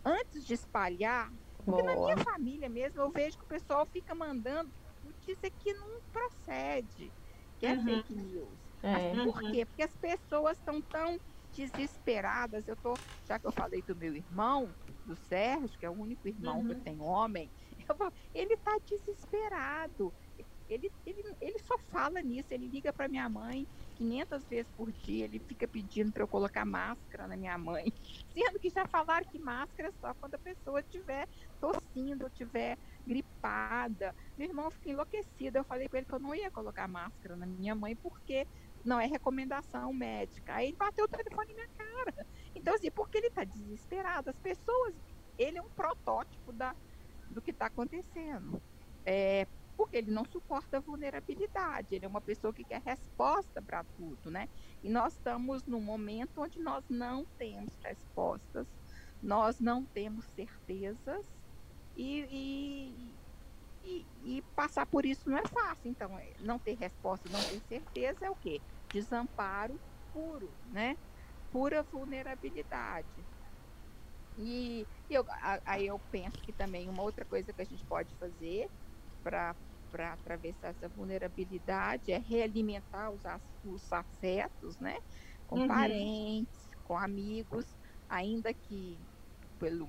antes 0.03 0.47
de 0.47 0.55
espalhar. 0.55 1.31
Porque 1.59 1.83
Boa. 1.83 1.95
na 1.95 2.01
minha 2.01 2.17
família 2.25 2.71
mesmo, 2.71 3.03
eu 3.03 3.11
vejo 3.11 3.37
que 3.37 3.45
o 3.45 3.49
pessoal 3.49 3.85
fica 3.85 4.14
mandando 4.14 4.71
notícia 5.05 5.51
que 5.51 5.75
não 5.75 6.01
procede, 6.11 7.12
que 7.59 7.67
é 7.67 7.75
uhum. 7.75 7.85
fake 7.85 8.14
news. 8.14 8.49
É. 8.83 9.25
Por 9.25 9.40
quê? 9.51 9.67
Porque 9.67 9.83
as 9.83 9.95
pessoas 9.95 10.57
estão 10.57 10.81
tão 10.81 11.21
desesperadas. 11.55 12.67
Eu 12.67 12.77
tô, 12.77 12.95
já 13.27 13.38
que 13.38 13.47
eu 13.47 13.53
falei 13.53 13.83
do 13.83 13.95
meu 13.95 14.14
irmão, 14.14 14.71
do 15.05 15.17
Sérgio, 15.17 15.79
que 15.79 15.87
é 15.87 15.90
o 15.90 15.93
único 15.93 16.27
irmão 16.27 16.61
uhum. 16.61 16.69
que 16.69 16.75
tenho 16.77 17.03
homem, 17.03 17.51
eu, 17.88 18.12
ele 18.35 18.57
tá 18.57 18.79
desesperado. 18.85 20.12
Ele, 20.69 20.90
ele, 21.05 21.23
ele 21.43 21.59
só 21.59 21.77
fala 21.90 22.23
nisso, 22.23 22.49
ele 22.51 22.67
liga 22.67 22.90
para 22.90 23.07
minha 23.07 23.29
mãe 23.29 23.67
500 23.97 24.45
vezes 24.45 24.73
por 24.77 24.90
dia, 24.90 25.25
ele 25.27 25.38
fica 25.38 25.69
pedindo 25.69 26.11
para 26.11 26.23
eu 26.23 26.29
colocar 26.29 26.64
máscara 26.64 27.27
na 27.27 27.37
minha 27.37 27.57
mãe, 27.57 27.93
sendo 28.33 28.59
que 28.59 28.71
já 28.71 28.87
falaram 28.87 29.27
que 29.27 29.38
máscara 29.38 29.90
é 29.90 29.93
só 30.01 30.14
quando 30.14 30.35
a 30.35 30.38
pessoa 30.38 30.81
estiver 30.81 31.29
tossindo, 31.61 32.27
estiver 32.27 32.79
gripada. 33.07 34.14
Meu 34.37 34.49
irmão 34.49 34.71
fica 34.71 34.90
enlouquecido, 34.90 35.59
eu 35.59 35.64
falei 35.64 35.88
com 35.88 35.97
ele 35.97 36.07
que 36.07 36.14
eu 36.14 36.19
não 36.19 36.35
ia 36.35 36.51
colocar 36.51 36.88
máscara 36.88 37.37
na 37.37 37.47
minha 37.47 37.75
mãe 37.75 37.95
porque 37.95 38.47
não 38.85 39.01
é 39.01 39.07
recomendação 39.07 39.92
médica. 39.92 40.55
Aí 40.55 40.68
ele 40.68 40.77
bateu 40.77 41.05
o 41.05 41.09
telefone 41.09 41.49
na 41.49 41.55
minha 41.55 41.68
cara. 41.68 42.27
Então, 42.55 42.75
assim, 42.75 42.90
porque 42.90 43.18
ele 43.18 43.29
está 43.29 43.44
desesperado, 43.44 44.31
as 44.31 44.38
pessoas, 44.38 44.94
ele 45.38 45.59
é 45.59 45.62
um 45.62 45.70
protótipo 45.70 46.53
da, 46.53 46.75
do 47.31 47.42
que 47.42 47.51
está 47.51 47.66
acontecendo. 47.66 48.62
É, 49.05 49.47
porque 49.77 49.97
ele 49.97 50.11
não 50.11 50.25
suporta 50.25 50.81
vulnerabilidade, 50.81 51.94
ele 51.94 52.05
é 52.05 52.09
uma 52.09 52.20
pessoa 52.20 52.55
que 52.55 52.64
quer 52.64 52.81
resposta 52.83 53.61
para 53.61 53.85
tudo, 53.97 54.31
né? 54.31 54.49
E 54.83 54.88
nós 54.88 55.14
estamos 55.14 55.64
num 55.64 55.81
momento 55.81 56.40
onde 56.40 56.61
nós 56.61 56.85
não 56.88 57.27
temos 57.37 57.77
respostas, 57.83 58.68
nós 59.20 59.59
não 59.59 59.85
temos 59.85 60.27
certezas 60.27 61.27
e, 61.97 62.27
e, 62.31 63.20
e, 63.83 64.37
e 64.38 64.42
passar 64.55 64.87
por 64.87 65.05
isso 65.05 65.29
não 65.29 65.38
é 65.38 65.47
fácil. 65.47 65.90
Então, 65.90 66.18
é, 66.18 66.35
não 66.38 66.59
ter 66.59 66.75
resposta, 66.75 67.29
não 67.29 67.44
ter 67.44 67.61
certeza 67.61 68.27
é 68.27 68.31
o 68.31 68.37
quê? 68.37 68.62
Desamparo 68.94 69.80
puro, 70.12 70.57
né? 70.66 70.96
Pura 71.50 71.83
vulnerabilidade. 71.83 73.26
E, 74.37 74.87
eu, 75.11 75.24
aí 75.64 75.88
eu 75.88 75.98
penso 76.12 76.37
que 76.40 76.52
também 76.52 76.88
uma 76.88 77.02
outra 77.02 77.24
coisa 77.24 77.52
que 77.52 77.61
a 77.61 77.64
gente 77.64 77.85
pode 77.87 78.14
fazer 78.16 78.68
para 79.20 79.57
atravessar 80.12 80.68
essa 80.68 80.88
vulnerabilidade 80.88 82.12
é 82.12 82.18
realimentar 82.18 83.11
os, 83.11 83.22
os 83.64 83.92
afetos, 83.92 84.78
né? 84.78 84.96
Com 85.44 85.61
uhum. 85.61 85.68
parentes, 85.68 86.68
com 86.85 86.96
amigos, 86.96 87.66
ainda 88.09 88.54
que 88.54 89.00
pelo, 89.59 89.88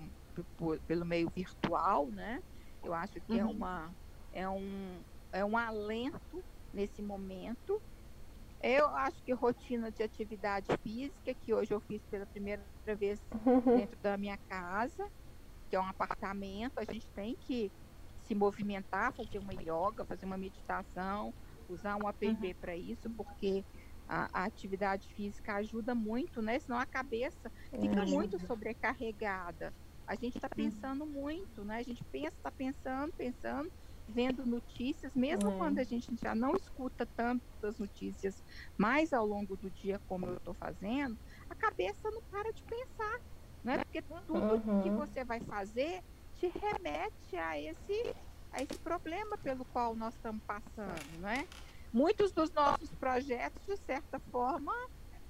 pelo 0.87 1.05
meio 1.05 1.29
virtual, 1.35 2.09
né? 2.09 2.39
Eu 2.83 2.91
acho 2.93 3.21
que 3.21 3.33
é 3.33 3.43
uhum. 3.45 3.51
é, 3.51 3.53
uma, 3.53 3.95
é, 4.31 4.49
um, 4.49 5.03
é 5.31 5.45
um 5.45 5.55
alento 5.55 6.43
nesse 6.73 7.03
momento. 7.03 7.79
Eu 8.67 8.87
acho 8.95 9.21
que 9.21 9.31
rotina 9.31 9.91
de 9.91 10.01
atividade 10.01 10.65
física, 10.81 11.35
que 11.35 11.53
hoje 11.53 11.71
eu 11.71 11.79
fiz 11.81 12.01
pela 12.09 12.25
primeira 12.25 12.63
vez 12.97 13.21
uhum. 13.45 13.77
dentro 13.77 13.95
da 14.01 14.17
minha 14.17 14.37
casa, 14.37 15.07
que 15.69 15.75
é 15.75 15.79
um 15.79 15.85
apartamento, 15.85 16.79
a 16.79 16.83
gente 16.83 17.07
tem 17.09 17.35
que 17.35 17.71
se 18.23 18.33
movimentar, 18.33 19.13
fazer 19.13 19.37
uma 19.37 19.53
yoga, 19.53 20.03
fazer 20.03 20.25
uma 20.25 20.35
meditação, 20.35 21.31
usar 21.69 21.95
um 21.95 22.09
app 22.09 22.25
uhum. 22.25 22.53
para 22.59 22.75
isso, 22.75 23.07
porque 23.11 23.63
a, 24.09 24.29
a, 24.33 24.45
atividade 24.45 25.13
física 25.13 25.57
ajuda 25.57 25.93
muito, 25.93 26.41
né? 26.41 26.57
Senão 26.57 26.79
a 26.79 26.87
cabeça 26.87 27.51
fica 27.69 28.01
uhum. 28.03 28.09
muito 28.09 28.39
sobrecarregada. 28.47 29.71
A 30.07 30.15
gente 30.15 30.37
está 30.37 30.49
pensando 30.49 31.03
uhum. 31.03 31.11
muito, 31.11 31.63
né? 31.63 31.77
A 31.77 31.83
gente 31.83 32.03
pensa, 32.05 32.35
está 32.35 32.49
pensando, 32.49 33.13
pensando, 33.13 33.71
vendo 34.07 34.45
notícias, 34.45 35.13
mesmo 35.15 35.49
uhum. 35.49 35.57
quando 35.57 35.79
a 35.79 35.83
gente 35.83 36.15
já 36.15 36.35
não 36.35 36.55
escuta 36.55 37.05
tantas 37.05 37.77
notícias 37.77 38.41
mais 38.77 39.13
ao 39.13 39.25
longo 39.25 39.55
do 39.55 39.69
dia 39.69 39.99
como 40.07 40.25
eu 40.25 40.37
estou 40.37 40.53
fazendo, 40.53 41.17
a 41.49 41.55
cabeça 41.55 42.09
não 42.11 42.21
para 42.23 42.51
de 42.51 42.61
pensar, 42.63 43.19
né? 43.63 43.77
Porque 43.79 44.01
tudo 44.01 44.61
que 44.83 44.89
uhum. 44.89 44.97
você 44.97 45.23
vai 45.23 45.39
fazer 45.41 46.03
te 46.35 46.47
remete 46.47 47.35
a 47.37 47.59
esse, 47.59 48.15
a 48.51 48.61
esse 48.61 48.77
problema 48.79 49.37
pelo 49.37 49.65
qual 49.65 49.95
nós 49.95 50.13
estamos 50.13 50.41
passando, 50.43 51.19
não 51.19 51.29
é? 51.29 51.45
Muitos 51.91 52.31
dos 52.31 52.51
nossos 52.51 52.89
projetos, 52.95 53.65
de 53.65 53.77
certa 53.77 54.19
forma, 54.19 54.73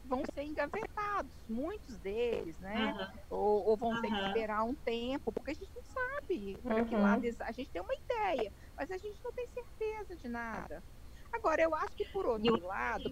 vão 0.08 0.24
ser 0.34 0.44
engavetados, 0.44 1.32
muitos 1.48 1.98
deles, 1.98 2.58
né? 2.60 2.94
Uhum. 2.94 3.38
Ou, 3.38 3.70
ou, 3.70 3.78
vão 3.78 3.92
uhum. 3.92 4.02
ter 4.02 4.10
que 4.10 4.28
esperar 4.28 4.64
um 4.64 4.74
tempo, 4.74 5.32
porque 5.32 5.52
a 5.52 5.54
gente 5.54 5.72
não 5.76 5.84
sabe 5.84 6.58
para 6.64 6.76
uhum. 6.76 6.86
que 6.86 6.96
lado 6.96 7.24
a 7.40 7.52
gente 7.52 7.70
tem 7.70 7.82
uma 7.82 7.94
ideia, 7.94 8.52
mas 8.78 8.92
a 8.92 8.98
gente 8.98 9.22
não 9.24 9.34
tem 9.34 9.48
certeza 9.48 10.16
de 10.18 10.28
nada. 10.28 10.84
Agora, 11.32 11.62
eu 11.62 11.76
acho 11.76 11.96
que 11.96 12.06
por 12.06 12.26
outro 12.26 12.58
lado, 12.60 13.10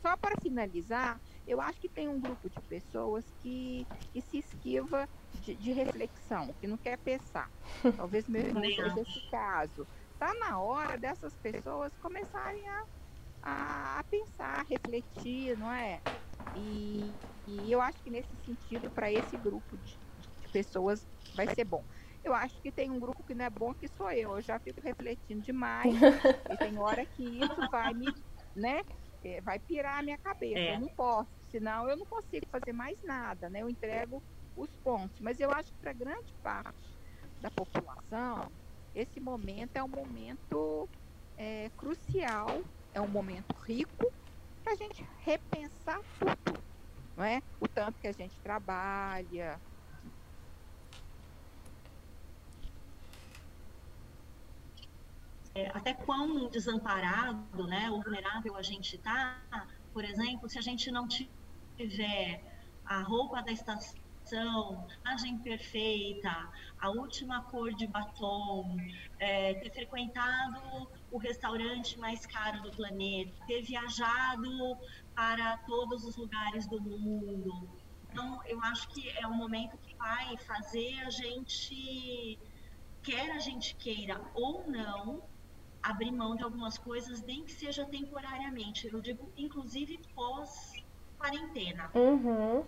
só 0.00 0.16
para 0.16 0.36
finalizar, 0.40 1.20
eu 1.46 1.60
acho 1.60 1.80
que 1.80 1.88
tem 1.88 2.08
um 2.08 2.20
grupo 2.20 2.48
de 2.48 2.60
pessoas 2.62 3.30
que, 3.32 3.88
que 4.12 4.20
se 4.22 4.38
esquiva 4.38 5.08
de, 5.32 5.56
de 5.56 5.72
reflexão, 5.72 6.54
que 6.54 6.66
não 6.68 6.78
quer 6.78 6.98
pensar. 6.98 7.50
Talvez 7.96 8.28
meu 8.28 8.40
irmão 8.42 8.70
seja 8.70 9.00
esse 9.00 9.20
caso. 9.30 9.88
Está 10.12 10.32
na 10.34 10.60
hora 10.60 10.96
dessas 10.98 11.36
pessoas 11.36 11.96
começarem 11.96 12.62
a, 12.68 12.84
a, 13.42 14.00
a 14.00 14.04
pensar, 14.04 14.60
a 14.60 14.64
refletir, 14.64 15.56
não 15.58 15.70
é? 15.72 16.02
E, 16.54 17.18
e 17.46 17.72
eu 17.72 17.80
acho 17.80 18.02
que 18.02 18.10
nesse 18.10 18.36
sentido, 18.36 18.90
para 18.90 19.12
esse 19.12 19.36
grupo 19.38 19.78
de, 19.78 20.00
de 20.40 20.48
pessoas, 20.50 21.08
vai 21.34 21.48
ser 21.48 21.64
bom. 21.64 21.84
Eu 22.24 22.34
acho 22.34 22.60
que 22.62 22.70
tem 22.70 22.90
um 22.90 23.00
grupo 23.00 23.24
que 23.24 23.34
não 23.34 23.44
é 23.44 23.50
bom, 23.50 23.74
que 23.74 23.88
sou 23.88 24.10
eu. 24.10 24.36
Eu 24.36 24.42
já 24.42 24.58
fico 24.60 24.80
refletindo 24.80 25.42
demais. 25.42 25.92
e 26.52 26.56
tem 26.56 26.78
hora 26.78 27.04
que 27.04 27.22
isso 27.22 27.68
vai 27.70 27.92
me, 27.94 28.06
né? 28.54 28.80
É, 29.24 29.40
vai 29.40 29.58
pirar 29.58 29.98
a 29.98 30.02
minha 30.02 30.18
cabeça. 30.18 30.58
É. 30.58 30.76
Eu 30.76 30.80
não 30.80 30.88
posso, 30.96 31.30
senão 31.50 31.88
eu 31.88 31.96
não 31.96 32.06
consigo 32.06 32.46
fazer 32.50 32.72
mais 32.72 32.98
nada, 33.02 33.48
né? 33.50 33.62
Eu 33.62 33.68
entrego 33.68 34.22
os 34.56 34.70
pontos. 34.82 35.20
Mas 35.20 35.40
eu 35.40 35.50
acho 35.50 35.72
que 35.72 35.78
para 35.80 35.92
grande 35.92 36.34
parte 36.42 36.96
da 37.40 37.50
população, 37.50 38.52
esse 38.94 39.20
momento 39.20 39.76
é 39.76 39.82
um 39.82 39.88
momento 39.88 40.88
é, 41.36 41.70
crucial, 41.76 42.62
é 42.94 43.00
um 43.00 43.08
momento 43.08 43.52
rico 43.64 44.12
para 44.62 44.74
a 44.74 44.76
gente 44.76 45.06
repensar 45.20 45.98
tudo, 46.18 46.62
não 47.16 47.24
é? 47.24 47.42
O 47.60 47.68
tanto 47.68 47.98
que 47.98 48.06
a 48.06 48.12
gente 48.12 48.40
trabalha. 48.40 49.60
É, 55.54 55.68
até 55.74 55.92
quão 55.92 56.48
desamparado, 56.48 57.66
né, 57.66 57.90
ou 57.90 58.02
vulnerável 58.02 58.56
a 58.56 58.62
gente 58.62 58.96
está, 58.96 59.42
por 59.92 60.04
exemplo, 60.04 60.48
se 60.48 60.58
a 60.58 60.62
gente 60.62 60.90
não 60.90 61.06
tiver 61.76 62.42
a 62.86 63.02
roupa 63.02 63.42
da 63.42 63.52
estação 63.52 64.02
perfeição, 64.22 64.86
imagem 65.04 65.38
perfeita, 65.38 66.50
a 66.80 66.90
última 66.90 67.42
cor 67.44 67.72
de 67.74 67.86
batom, 67.86 68.76
é, 69.18 69.54
ter 69.54 69.70
frequentado 69.70 70.88
o 71.10 71.18
restaurante 71.18 71.98
mais 71.98 72.24
caro 72.26 72.62
do 72.62 72.70
planeta, 72.70 73.32
ter 73.46 73.62
viajado 73.62 74.78
para 75.14 75.58
todos 75.58 76.04
os 76.04 76.16
lugares 76.16 76.66
do 76.66 76.80
mundo. 76.80 77.68
Então, 78.10 78.40
eu 78.46 78.60
acho 78.62 78.88
que 78.88 79.08
é 79.10 79.26
um 79.26 79.34
momento 79.34 79.76
que 79.78 79.94
vai 79.96 80.36
fazer 80.38 81.00
a 81.00 81.10
gente, 81.10 82.38
quer 83.02 83.30
a 83.32 83.38
gente 83.38 83.74
queira 83.76 84.20
ou 84.34 84.66
não, 84.70 85.22
abrir 85.82 86.12
mão 86.12 86.36
de 86.36 86.44
algumas 86.44 86.78
coisas, 86.78 87.24
nem 87.24 87.44
que 87.44 87.52
seja 87.52 87.88
temporariamente. 87.90 88.86
Eu 88.86 89.00
digo, 89.00 89.32
inclusive, 89.36 89.98
pós-quarentena. 90.14 91.90
Uhum. 91.94 92.66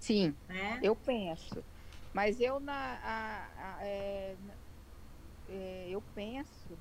Sim, 0.00 0.36
né? 0.48 0.80
eu 0.82 0.96
penso. 0.96 1.64
Mas 2.12 2.40
eu 2.40 2.58
na 2.58 2.74
a, 2.74 3.76
a, 3.78 3.86
é, 3.86 4.36
é, 5.46 5.88
eu 5.90 6.02
penso 6.02 6.78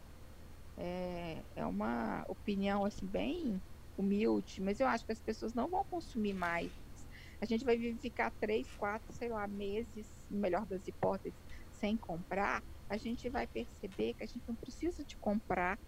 é, 0.78 1.46
é 1.56 1.66
uma 1.66 2.24
opinião 2.30 2.86
assim 2.86 3.08
bem 3.08 3.62
humilde, 3.98 4.62
mas 4.62 4.80
eu 4.80 4.88
acho 4.88 5.06
que 5.06 5.12
as 5.12 5.22
pessoas 5.22 5.54
não 5.54 5.70
vão 5.70 5.84
consumir 5.86 6.34
mais. 6.34 6.74
A 7.42 7.46
gente 7.46 7.66
vai 7.66 7.78
ficar 8.00 8.32
três, 8.40 8.68
quatro, 8.78 9.14
sei 9.14 9.30
lá, 9.30 9.48
meses, 9.48 10.24
melhor 10.30 10.66
das 10.66 10.88
hipóteses, 10.88 11.40
sem 11.80 11.98
comprar. 11.98 12.64
A 12.88 12.98
gente 12.98 13.30
vai 13.30 13.48
perceber 13.48 14.14
que 14.16 14.24
a 14.24 14.28
gente 14.28 14.44
não 14.48 14.56
precisa 14.56 15.06
de 15.06 15.18
comprar 15.18 15.80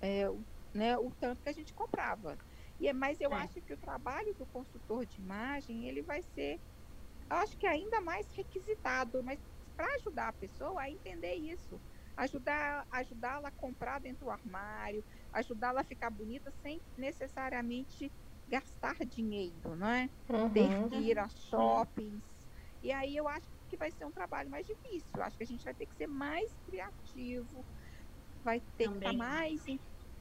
é, 0.00 0.28
o, 0.28 0.44
né, 0.74 0.96
o 0.98 1.10
tanto 1.18 1.42
que 1.42 1.48
a 1.48 1.52
gente 1.52 1.72
comprava. 1.74 2.36
E, 2.78 2.88
é, 2.88 2.92
mas 2.92 3.20
eu 3.20 3.32
é. 3.32 3.36
acho 3.36 3.60
que 3.62 3.72
o 3.72 3.78
trabalho 3.78 4.34
do 4.34 4.46
consultor 4.46 5.06
de 5.06 5.20
imagem, 5.20 5.88
ele 5.88 6.02
vai 6.02 6.22
ser, 6.22 6.60
eu 7.30 7.36
acho 7.38 7.56
que 7.56 7.66
ainda 7.66 8.00
mais 8.00 8.26
requisitado, 8.36 9.22
mas 9.22 9.40
para 9.76 9.86
ajudar 9.96 10.28
a 10.28 10.32
pessoa 10.32 10.82
a 10.82 10.90
entender 10.90 11.34
isso, 11.34 11.80
ajudar 12.16 12.84
ajudá-la 12.90 13.48
a 13.48 13.52
comprar 13.52 14.00
dentro 14.00 14.26
do 14.26 14.30
armário, 14.30 15.04
ajudá-la 15.32 15.82
a 15.82 15.84
ficar 15.84 16.10
bonita 16.10 16.50
sem 16.50 16.82
necessariamente 16.96 18.12
gastar 18.48 18.96
dinheiro, 19.06 19.76
não 19.76 19.86
é? 19.86 20.10
Uhum. 20.28 20.52
Ter 20.52 20.88
que 20.88 20.96
ir 20.96 21.18
a 21.18 21.28
shoppings. 21.28 22.24
E 22.82 22.90
aí 22.90 23.16
eu 23.16 23.28
acho 23.28 23.48
que 23.48 23.57
vai 23.76 23.90
ser 23.90 24.04
um 24.06 24.12
trabalho 24.12 24.50
mais 24.50 24.66
difícil. 24.66 25.10
Eu 25.16 25.22
acho 25.24 25.36
que 25.36 25.42
a 25.44 25.46
gente 25.46 25.64
vai 25.64 25.74
ter 25.74 25.86
que 25.86 25.94
ser 25.96 26.06
mais 26.06 26.58
criativo, 26.64 27.66
vai 28.42 28.60
ter 28.76 28.88
Também. 28.88 28.90
que 28.90 28.98
estar 28.98 29.12
mais 29.12 29.62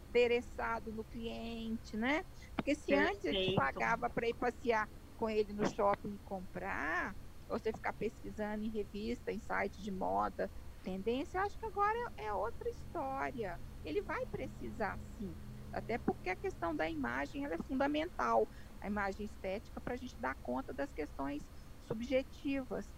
interessado 0.10 0.92
no 0.94 1.06
cliente, 1.06 1.98
né? 1.98 2.24
Porque 2.56 2.76
se 2.76 2.94
Perfeito. 2.94 2.96
antes 2.96 3.26
a 3.26 3.34
gente 3.34 3.52
pagava 3.52 4.10
para 4.10 4.28
ir 4.28 4.36
passear 4.36 4.90
com 5.16 5.30
ele 5.30 5.54
no 5.54 5.66
shopping 5.66 6.16
e 6.16 6.20
comprar, 6.24 7.16
ou 7.50 7.60
você 7.60 7.72
ficar 7.74 7.94
pesquisando 7.94 8.64
em 8.64 8.72
revista, 8.72 9.32
em 9.32 9.40
site 9.40 9.82
de 9.82 9.92
moda, 9.92 10.52
tendência, 10.84 11.42
acho 11.42 11.58
que 11.58 11.66
agora 11.66 12.12
é 12.18 12.34
outra 12.34 12.70
história. 12.70 13.62
Ele 13.84 14.02
vai 14.04 14.26
precisar 14.28 15.00
sim, 15.18 15.36
até 15.72 15.98
porque 15.98 16.30
a 16.30 16.36
questão 16.36 16.76
da 16.76 16.90
imagem 16.90 17.46
ela 17.46 17.56
é 17.56 17.64
fundamental, 17.68 18.48
a 18.82 18.88
imagem 18.88 19.26
estética, 19.26 19.82
para 19.82 19.94
a 19.96 19.98
gente 19.98 20.20
dar 20.20 20.36
conta 20.42 20.74
das 20.74 20.92
questões 20.94 21.44
subjetivas. 21.82 22.97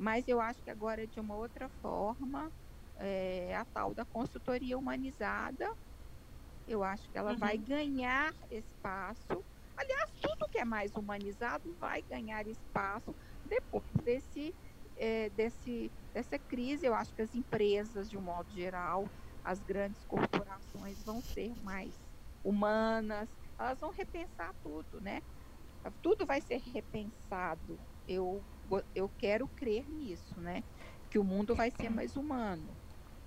Mas 0.00 0.26
eu 0.26 0.40
acho 0.40 0.62
que 0.62 0.70
agora 0.70 1.06
de 1.06 1.20
uma 1.20 1.36
outra 1.36 1.68
forma, 1.68 2.50
é, 2.96 3.54
a 3.54 3.66
tal 3.66 3.94
da 3.94 4.04
consultoria 4.06 4.78
humanizada, 4.78 5.68
eu 6.66 6.82
acho 6.82 7.10
que 7.10 7.18
ela 7.18 7.32
uhum. 7.32 7.38
vai 7.38 7.58
ganhar 7.58 8.32
espaço. 8.50 9.44
Aliás, 9.76 10.10
tudo 10.20 10.48
que 10.50 10.58
é 10.58 10.64
mais 10.64 10.96
humanizado 10.96 11.76
vai 11.78 12.02
ganhar 12.02 12.46
espaço 12.46 13.14
depois 13.44 13.90
desse, 14.02 14.56
é, 14.96 15.28
desse, 15.28 15.92
dessa 16.14 16.38
crise. 16.38 16.86
Eu 16.86 16.94
acho 16.94 17.14
que 17.14 17.20
as 17.22 17.34
empresas, 17.34 18.08
de 18.08 18.16
um 18.16 18.22
modo 18.22 18.50
geral, 18.50 19.12
as 19.44 19.62
grandes 19.62 20.02
corporações 20.04 21.02
vão 21.04 21.20
ser 21.20 21.54
mais 21.56 22.08
humanas, 22.42 23.28
elas 23.58 23.80
vão 23.80 23.90
repensar 23.90 24.54
tudo, 24.62 24.98
né? 24.98 25.20
Tudo 26.00 26.24
vai 26.26 26.40
ser 26.40 26.58
repensado. 26.58 27.82
Eu, 28.06 28.46
eu 28.94 29.08
quero 29.08 29.48
crer 29.48 29.88
nisso, 29.88 30.40
né? 30.40 30.62
Que 31.10 31.18
o 31.18 31.24
mundo 31.24 31.54
vai 31.54 31.70
ser 31.70 31.90
mais 31.90 32.16
humano. 32.16 32.76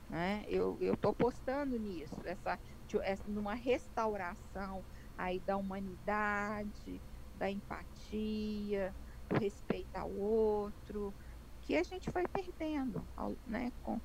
Né? 0.10 0.46
Eu 0.48 0.78
estou 0.80 1.12
apostando 1.12 1.78
nisso, 1.78 2.16
essa, 2.26 2.60
essa, 3.02 3.24
numa 3.28 3.56
restauração 3.56 4.86
aí 5.18 5.40
da 5.40 5.58
humanidade, 5.58 7.02
da 7.34 7.50
empatia, 7.50 8.96
do 9.28 9.40
respeito 9.40 9.96
ao 9.96 10.12
outro, 10.12 11.14
que 11.62 11.76
a 11.76 11.84
gente 11.84 12.12
foi 12.12 12.28
perdendo 12.28 13.08
ao, 13.16 13.36
né, 13.46 13.72
com, 13.82 14.00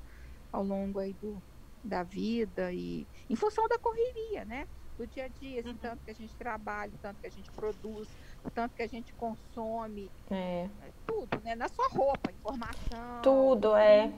ao 0.50 0.62
longo 0.62 0.98
aí 0.98 1.12
do, 1.12 1.42
da 1.82 2.02
vida 2.02 2.72
e 2.72 3.06
em 3.28 3.36
função 3.36 3.68
da 3.68 3.78
correria, 3.78 4.44
né? 4.44 4.66
Do 4.96 5.06
dia 5.06 5.26
a 5.26 5.28
dia, 5.28 5.60
assim, 5.60 5.76
tanto 5.76 6.02
que 6.04 6.10
a 6.10 6.14
gente 6.14 6.36
trabalha, 6.36 6.98
tanto 7.00 7.20
que 7.20 7.26
a 7.26 7.30
gente 7.30 7.52
produz, 7.52 8.16
o 8.48 8.50
tanto 8.50 8.74
que 8.74 8.82
a 8.82 8.88
gente 8.88 9.12
consome, 9.12 10.10
é. 10.30 10.66
é 10.82 10.88
tudo, 11.06 11.40
né? 11.44 11.54
Na 11.54 11.68
sua 11.68 11.88
roupa, 11.88 12.30
informação. 12.30 13.22
Tudo, 13.22 13.76
é. 13.76 14.10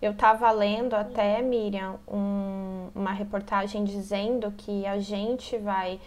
Eu 0.00 0.12
estava 0.12 0.50
lendo 0.50 0.94
até, 0.94 1.40
Miriam, 1.42 1.98
um, 2.08 2.88
uma 2.94 3.12
reportagem 3.12 3.84
dizendo 3.84 4.50
que 4.52 4.84
a 4.86 4.98
gente 4.98 5.56
vai 5.58 6.00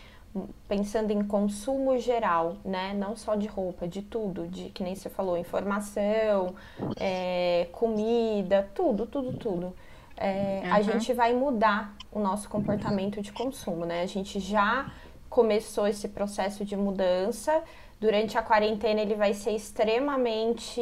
pensando 0.68 1.12
em 1.12 1.24
consumo 1.24 1.98
geral, 1.98 2.58
né? 2.66 2.94
Não 2.94 3.16
só 3.16 3.36
de 3.36 3.48
roupa, 3.48 3.88
de 3.88 4.02
tudo, 4.02 4.48
de 4.48 4.70
que 4.70 4.84
nem 4.84 4.96
você 4.96 5.10
falou, 5.10 5.38
informação, 5.38 6.56
é, 6.98 7.70
comida, 7.72 8.70
tudo, 8.76 9.06
tudo, 9.06 9.32
tudo. 9.38 9.74
É, 10.18 10.62
uhum. 10.66 10.74
A 10.74 10.82
gente 10.82 11.14
vai 11.14 11.34
mudar 11.34 11.94
o 12.12 12.20
nosso 12.20 12.50
comportamento 12.50 13.22
de 13.22 13.32
consumo, 13.32 13.86
né? 13.86 14.02
A 14.02 14.06
gente 14.06 14.40
já 14.40 14.92
começou 15.36 15.86
esse 15.86 16.08
processo 16.08 16.64
de 16.64 16.78
mudança. 16.78 17.62
Durante 18.00 18.38
a 18.38 18.42
quarentena 18.42 19.02
ele 19.02 19.16
vai 19.16 19.34
ser 19.34 19.52
extremamente 19.52 20.82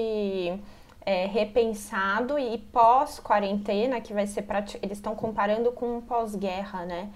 é, 1.04 1.26
repensado 1.26 2.38
e 2.38 2.60
pós-quarentena, 2.72 4.00
que 4.00 4.14
vai 4.14 4.28
ser 4.28 4.46
eles 4.84 5.00
estão 5.00 5.16
comparando 5.16 5.72
com 5.72 6.00
pós-guerra, 6.02 6.86
né? 6.86 7.10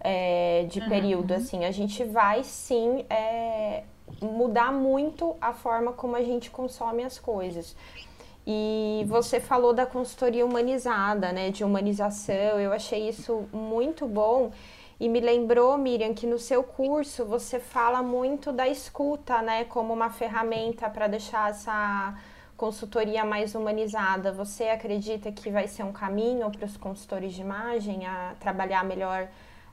É, 0.00 0.66
de 0.68 0.80
uhum. 0.80 0.88
período, 0.88 1.32
assim, 1.32 1.64
a 1.64 1.70
gente 1.70 2.02
vai 2.02 2.42
sim 2.42 3.04
é, 3.08 3.84
mudar 4.20 4.72
muito 4.72 5.36
a 5.40 5.52
forma 5.52 5.92
como 5.92 6.16
a 6.16 6.24
gente 6.24 6.50
consome 6.50 7.04
as 7.04 7.20
coisas. 7.20 7.76
E 8.44 9.04
você 9.06 9.38
falou 9.38 9.72
da 9.72 9.86
consultoria 9.86 10.44
humanizada, 10.44 11.30
né? 11.30 11.50
De 11.50 11.62
humanização, 11.62 12.58
eu 12.58 12.72
achei 12.72 13.08
isso 13.08 13.44
muito 13.52 14.08
bom. 14.08 14.50
E 15.00 15.08
me 15.08 15.18
lembrou, 15.18 15.78
Miriam, 15.78 16.12
que 16.12 16.26
no 16.26 16.38
seu 16.38 16.62
curso 16.62 17.24
você 17.24 17.58
fala 17.58 18.02
muito 18.02 18.52
da 18.52 18.68
escuta, 18.68 19.40
né? 19.40 19.64
Como 19.64 19.94
uma 19.94 20.10
ferramenta 20.10 20.90
para 20.90 21.08
deixar 21.08 21.48
essa 21.48 22.20
consultoria 22.54 23.24
mais 23.24 23.54
humanizada, 23.54 24.30
você 24.30 24.64
acredita 24.64 25.32
que 25.32 25.50
vai 25.50 25.66
ser 25.66 25.84
um 25.84 25.92
caminho 25.92 26.50
para 26.50 26.66
os 26.66 26.76
consultores 26.76 27.32
de 27.32 27.40
imagem 27.40 28.06
a 28.06 28.36
trabalhar 28.38 28.84
melhor 28.84 29.26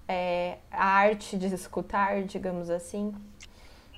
é, 0.08 0.60
a 0.72 0.86
arte 0.86 1.38
de 1.38 1.54
escutar, 1.54 2.24
digamos 2.24 2.70
assim? 2.70 3.13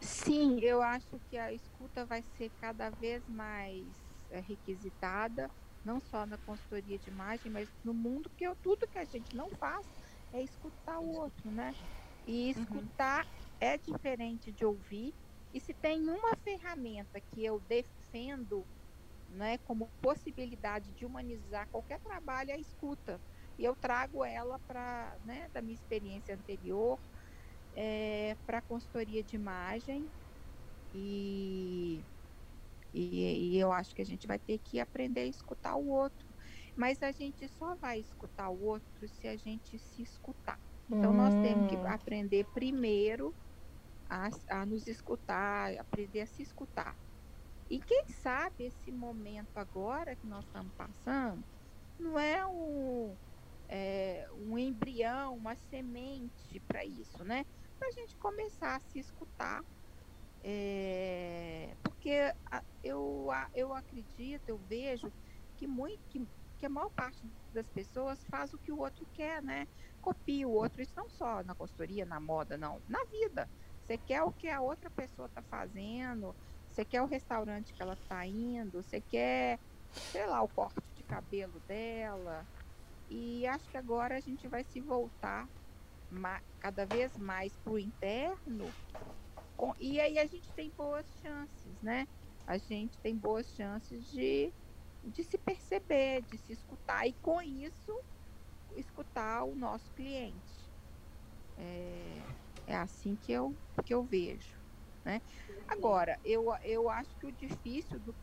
Sim, 0.02 0.60
eu 0.62 0.82
acho 0.82 1.20
que 1.30 1.38
a 1.38 1.54
escuta 1.54 2.06
vai 2.06 2.24
ser 2.40 2.50
cada 2.60 2.90
vez 2.90 3.22
mais 3.30 3.86
é, 4.32 4.40
requisitada, 4.40 5.48
não 5.86 6.00
só 6.00 6.26
na 6.26 6.38
consultoria 6.38 6.98
de 6.98 7.08
imagem, 7.12 7.52
mas 7.52 7.70
no 7.86 7.94
mundo, 7.94 8.32
porque 8.32 8.50
tudo 8.64 8.88
que 8.88 8.98
a 8.98 9.06
gente 9.06 9.36
não 9.36 9.48
faz 9.50 9.86
é 10.32 10.42
escutar 10.44 11.00
o 11.00 11.10
outro, 11.10 11.52
né? 11.52 11.76
E 12.26 12.46
uhum. 12.46 12.50
escutar 12.52 13.26
uhum. 13.26 13.32
é 13.60 13.78
diferente 13.78 14.52
de 14.52 14.66
ouvir. 14.66 15.16
E 15.54 15.60
se 15.60 15.74
tem 15.74 16.08
uma 16.08 16.36
ferramenta 16.44 17.20
que 17.20 17.44
eu 17.44 17.60
defendo 17.60 18.68
né, 19.30 19.58
como 19.60 19.92
possibilidade 20.02 20.92
de 20.94 21.06
humanizar 21.06 21.68
qualquer 21.70 22.00
trabalho, 22.00 22.52
é 22.52 22.54
a 22.56 22.60
escuta. 22.60 23.22
E 23.58 23.64
eu 23.64 23.76
trago 23.76 24.24
ela 24.26 24.60
para, 24.68 25.18
né, 25.24 25.50
da 25.50 25.62
minha 25.62 25.76
experiência 25.76 26.36
anterior, 26.36 27.00
é, 27.74 28.36
para 28.46 28.60
a 28.60 28.62
consultoria 28.62 29.24
de 29.24 29.36
imagem. 29.36 30.12
E, 30.94 32.06
e, 32.94 33.56
e 33.56 33.58
eu 33.60 33.72
acho 33.72 33.94
que 33.94 34.02
a 34.02 34.06
gente 34.06 34.26
vai 34.28 34.40
ter 34.40 34.60
que 34.60 34.80
aprender 34.80 35.22
a 35.22 35.26
escutar 35.28 35.76
o 35.76 35.88
outro. 35.88 36.29
Mas 36.76 37.02
a 37.04 37.12
gente 37.12 37.48
só 37.48 37.76
vai 37.76 38.00
escutar 38.00 38.50
o 38.50 38.64
outro 38.64 39.08
se 39.08 39.28
a 39.28 39.36
gente 39.36 39.78
se 39.78 40.02
escutar. 40.02 40.60
Então, 40.90 41.12
hum. 41.12 41.18
nós 41.18 41.34
temos 41.36 41.70
que 41.70 41.76
hum. 41.76 41.88
aprender 41.88 42.46
primeiro 42.54 43.34
a, 44.10 44.30
a 44.50 44.66
nos 44.66 44.88
escutar, 44.88 45.78
aprender 45.78 46.22
a 46.22 46.28
se 46.28 46.42
escutar. 46.42 46.96
E 47.70 47.80
quem 47.80 48.08
sabe 48.08 48.66
esse 48.66 48.92
momento 48.92 49.58
agora 49.58 50.16
que 50.16 50.26
nós 50.26 50.44
estamos 50.46 50.74
passando 50.74 51.44
não 52.00 52.18
é 52.18 52.46
um, 52.48 53.16
é, 53.68 54.28
um 54.34 54.58
embrião, 54.58 55.36
uma 55.36 55.56
semente 55.56 56.60
para 56.62 56.84
isso, 56.84 57.24
né? 57.24 57.46
Para 57.78 57.90
a 57.90 57.92
gente 57.92 58.16
começar 58.16 58.76
a 58.76 58.80
se 58.80 59.00
escutar. 59.00 59.64
É, 60.42 61.76
porque 61.84 62.34
eu, 62.84 63.28
eu 63.54 63.74
acredito, 63.74 64.48
eu 64.48 64.58
vejo 64.58 65.12
que, 65.58 65.68
muito, 65.68 66.00
que, 66.10 66.26
que 66.60 66.66
a 66.66 66.70
maior 66.70 66.90
parte 66.92 67.26
das 67.54 67.68
pessoas 67.70 68.24
faz 68.26 68.54
o 68.54 68.60
que 68.60 68.72
o 68.72 68.80
outro 68.80 69.06
quer, 69.14 69.42
né? 69.42 69.68
Copia 70.02 70.48
o 70.48 70.52
outro, 70.52 70.82
isso 70.82 70.94
não 70.96 71.10
só 71.10 71.42
na 71.44 71.56
consultoria, 71.56 72.06
na 72.06 72.20
moda, 72.20 72.58
não, 72.58 72.82
na 72.88 73.00
vida. 73.06 73.50
Você 73.82 73.98
quer 73.98 74.22
o 74.24 74.32
que 74.32 74.50
a 74.50 74.62
outra 74.62 74.92
pessoa 74.92 75.28
está 75.28 75.42
fazendo, 75.44 76.36
você 76.70 76.84
quer 76.86 77.02
o 77.02 77.08
restaurante 77.08 77.74
que 77.74 77.82
ela 77.82 77.94
está 77.94 78.26
indo, 78.28 78.84
você 78.84 79.02
quer, 79.02 79.60
sei 79.92 80.28
lá, 80.28 80.42
o 80.44 80.50
corte 80.50 80.94
de 80.96 81.04
cabelo 81.04 81.60
dela. 81.62 82.46
E 83.10 83.48
acho 83.48 83.70
que 83.70 83.78
agora 83.78 84.18
a 84.18 84.20
gente 84.20 84.48
vai 84.48 84.64
se 84.64 84.82
voltar 84.82 85.50
cada 86.60 86.86
vez 86.86 87.18
mais 87.18 87.56
para 87.58 87.74
o 87.74 87.80
interno. 87.80 88.66
E 89.80 90.00
aí 90.00 90.20
a 90.20 90.26
gente 90.28 90.54
tem 90.54 90.72
boas 90.72 91.06
chances, 91.22 91.82
né? 91.82 92.06
A 92.46 92.58
gente 92.58 93.00
tem 93.00 93.16
boas 93.18 93.48
chances 93.48 94.06
de, 94.10 94.54
de 95.10 95.24
se 95.24 95.38
perceber, 95.38 96.22
de 96.24 96.38
se 96.38 96.54
escutar 96.54 97.08
e 97.08 97.14
com 97.14 97.42
isso 97.42 98.00
escutar 98.76 99.44
o 99.44 99.56
nosso 99.56 99.92
cliente. 99.94 100.70
É, 101.58 102.22
é 102.68 102.76
assim 102.76 103.16
que 103.16 103.32
eu, 103.32 103.56
que 103.84 103.94
eu 103.94 104.04
vejo. 104.04 104.58
Né? 105.04 105.22
Agora, 105.68 106.20
eu, 106.24 106.46
eu 106.64 106.90
acho 106.90 107.16
que 107.18 107.26
o 107.26 107.32
difícil 107.32 108.00
do, 108.00 108.16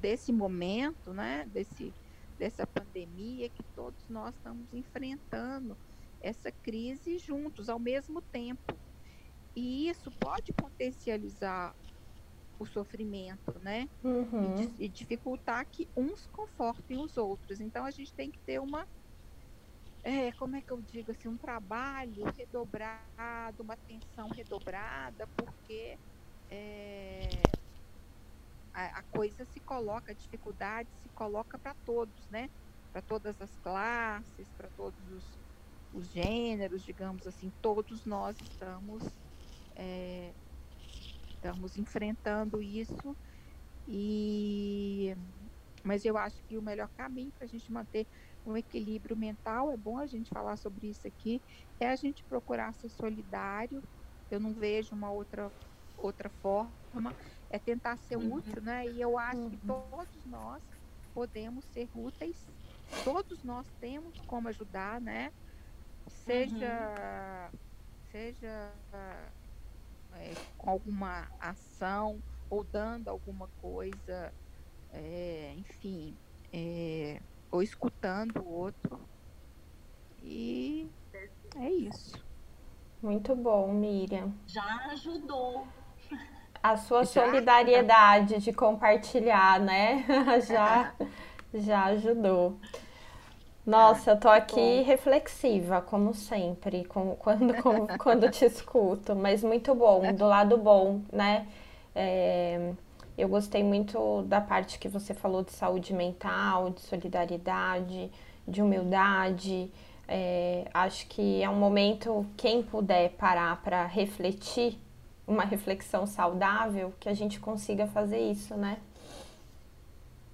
desse 0.00 0.32
momento, 0.32 1.12
né, 1.12 1.46
desse, 1.46 1.94
dessa 2.38 2.66
pandemia, 2.66 3.48
que 3.48 3.62
todos 3.74 4.08
nós 4.08 4.34
estamos 4.34 4.72
enfrentando 4.72 5.76
essa 6.20 6.50
crise 6.50 7.18
juntos, 7.18 7.68
ao 7.68 7.78
mesmo 7.78 8.20
tempo. 8.22 8.76
E 9.54 9.88
isso 9.88 10.10
pode 10.12 10.52
potencializar 10.52 11.74
o 12.62 12.66
sofrimento, 12.66 13.58
né? 13.60 13.88
Uhum. 14.02 14.72
E, 14.78 14.84
e, 14.84 14.88
dificultar 14.88 15.66
que 15.66 15.88
uns 15.96 16.26
confortem 16.28 16.98
os 16.98 17.16
outros. 17.16 17.60
Então 17.60 17.84
a 17.84 17.90
gente 17.90 18.12
tem 18.14 18.30
que 18.30 18.38
ter 18.38 18.60
uma, 18.60 18.86
é, 20.02 20.32
como 20.32 20.56
é 20.56 20.60
que 20.60 20.70
eu 20.70 20.80
digo 20.80 21.10
assim, 21.10 21.28
um 21.28 21.36
trabalho 21.36 22.24
redobrado, 22.36 23.62
uma 23.62 23.74
atenção 23.74 24.28
redobrada, 24.28 25.26
porque 25.36 25.98
é, 26.50 27.28
a, 28.72 28.98
a, 28.98 29.02
coisa 29.02 29.44
se 29.44 29.60
coloca, 29.60 30.12
a 30.12 30.14
dificuldade 30.14 30.88
se 31.02 31.08
coloca 31.10 31.58
para 31.58 31.74
todos, 31.84 32.28
né? 32.30 32.48
Para 32.92 33.02
todas 33.02 33.40
as 33.40 33.56
classes, 33.56 34.48
para 34.56 34.68
todos 34.76 35.00
os, 35.10 35.24
os 35.94 36.12
gêneros, 36.12 36.84
digamos 36.84 37.26
assim, 37.26 37.52
todos 37.60 38.04
nós 38.04 38.36
estamos, 38.40 39.02
é, 39.74 40.32
estamos 41.42 41.76
enfrentando 41.76 42.62
isso. 42.62 43.16
E, 43.88 45.14
mas 45.82 46.04
eu 46.04 46.16
acho 46.16 46.40
que 46.44 46.56
o 46.56 46.62
melhor 46.62 46.88
caminho 46.96 47.32
para 47.32 47.44
a 47.44 47.48
gente 47.48 47.70
manter 47.72 48.06
um 48.46 48.56
equilíbrio 48.56 49.16
mental, 49.16 49.72
é 49.72 49.76
bom 49.76 49.98
a 49.98 50.06
gente 50.06 50.30
falar 50.30 50.56
sobre 50.56 50.88
isso 50.88 51.06
aqui, 51.06 51.42
é 51.80 51.88
a 51.88 51.96
gente 51.96 52.22
procurar 52.24 52.72
ser 52.74 52.88
solidário. 52.88 53.82
Eu 54.30 54.38
não 54.38 54.52
vejo 54.52 54.94
uma 54.94 55.10
outra, 55.10 55.50
outra 55.98 56.28
forma, 56.28 57.14
é 57.50 57.58
tentar 57.58 57.96
ser 57.98 58.16
uhum. 58.16 58.34
útil, 58.34 58.62
né? 58.62 58.86
E 58.86 59.00
eu 59.00 59.18
acho 59.18 59.40
uhum. 59.40 59.50
que 59.50 59.56
todos 59.58 60.26
nós 60.26 60.62
podemos 61.12 61.64
ser 61.66 61.88
úteis, 61.94 62.48
todos 63.04 63.42
nós 63.42 63.66
temos 63.80 64.18
como 64.26 64.48
ajudar, 64.48 65.00
né? 65.00 65.32
Seja, 66.08 67.50
uhum. 67.52 67.58
seja 68.10 68.72
é, 70.16 70.32
com 70.58 70.70
alguma 70.70 71.28
ação 71.40 72.20
ou 72.48 72.64
dando 72.64 73.08
alguma 73.08 73.48
coisa, 73.60 74.32
é, 74.92 75.54
enfim, 75.56 76.16
é, 76.52 77.20
ou 77.50 77.62
escutando 77.62 78.38
o 78.38 78.48
outro. 78.48 79.00
E 80.22 80.88
é 81.56 81.70
isso. 81.70 82.22
Muito 83.02 83.34
bom, 83.34 83.72
Miriam. 83.72 84.32
Já 84.46 84.86
ajudou. 84.90 85.66
A 86.62 86.76
sua 86.76 87.04
já? 87.04 87.24
solidariedade 87.24 88.38
de 88.38 88.52
compartilhar, 88.52 89.58
né? 89.58 90.04
já, 90.46 90.94
já 91.52 91.84
ajudou. 91.86 92.60
Nossa, 93.64 94.10
eu 94.12 94.20
tô 94.20 94.28
aqui 94.28 94.54
bom. 94.54 94.84
reflexiva, 94.84 95.80
como 95.80 96.14
sempre, 96.14 96.84
com, 96.84 97.14
quando, 97.20 97.54
com, 97.62 97.86
quando 97.98 98.30
te 98.30 98.44
escuto, 98.44 99.14
mas 99.14 99.42
muito 99.44 99.74
bom, 99.74 100.12
do 100.14 100.26
lado 100.26 100.58
bom, 100.58 101.00
né? 101.12 101.46
É, 101.94 102.72
eu 103.16 103.28
gostei 103.28 103.62
muito 103.62 104.22
da 104.22 104.40
parte 104.40 104.78
que 104.78 104.88
você 104.88 105.14
falou 105.14 105.44
de 105.44 105.52
saúde 105.52 105.92
mental, 105.92 106.70
de 106.70 106.80
solidariedade, 106.80 108.10
de 108.48 108.62
humildade. 108.62 109.70
É, 110.08 110.68
acho 110.74 111.06
que 111.06 111.40
é 111.42 111.48
um 111.48 111.54
momento, 111.54 112.26
quem 112.36 112.62
puder 112.62 113.10
parar 113.10 113.62
para 113.62 113.86
refletir, 113.86 114.76
uma 115.26 115.44
reflexão 115.44 116.04
saudável, 116.04 116.92
que 116.98 117.08
a 117.08 117.14
gente 117.14 117.38
consiga 117.38 117.86
fazer 117.86 118.18
isso, 118.18 118.56
né? 118.56 118.78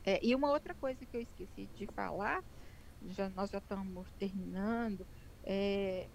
É, 0.06 0.18
e 0.24 0.34
uma 0.34 0.50
outra 0.50 0.74
coisa 0.74 1.04
que 1.04 1.16
eu 1.16 1.20
esqueci 1.20 1.68
de 1.76 1.86
falar, 1.88 2.42
já, 3.06 3.28
nós 3.30 3.50
já 3.50 3.58
estamos 3.58 4.10
terminando, 4.12 5.06
é, 5.44 6.08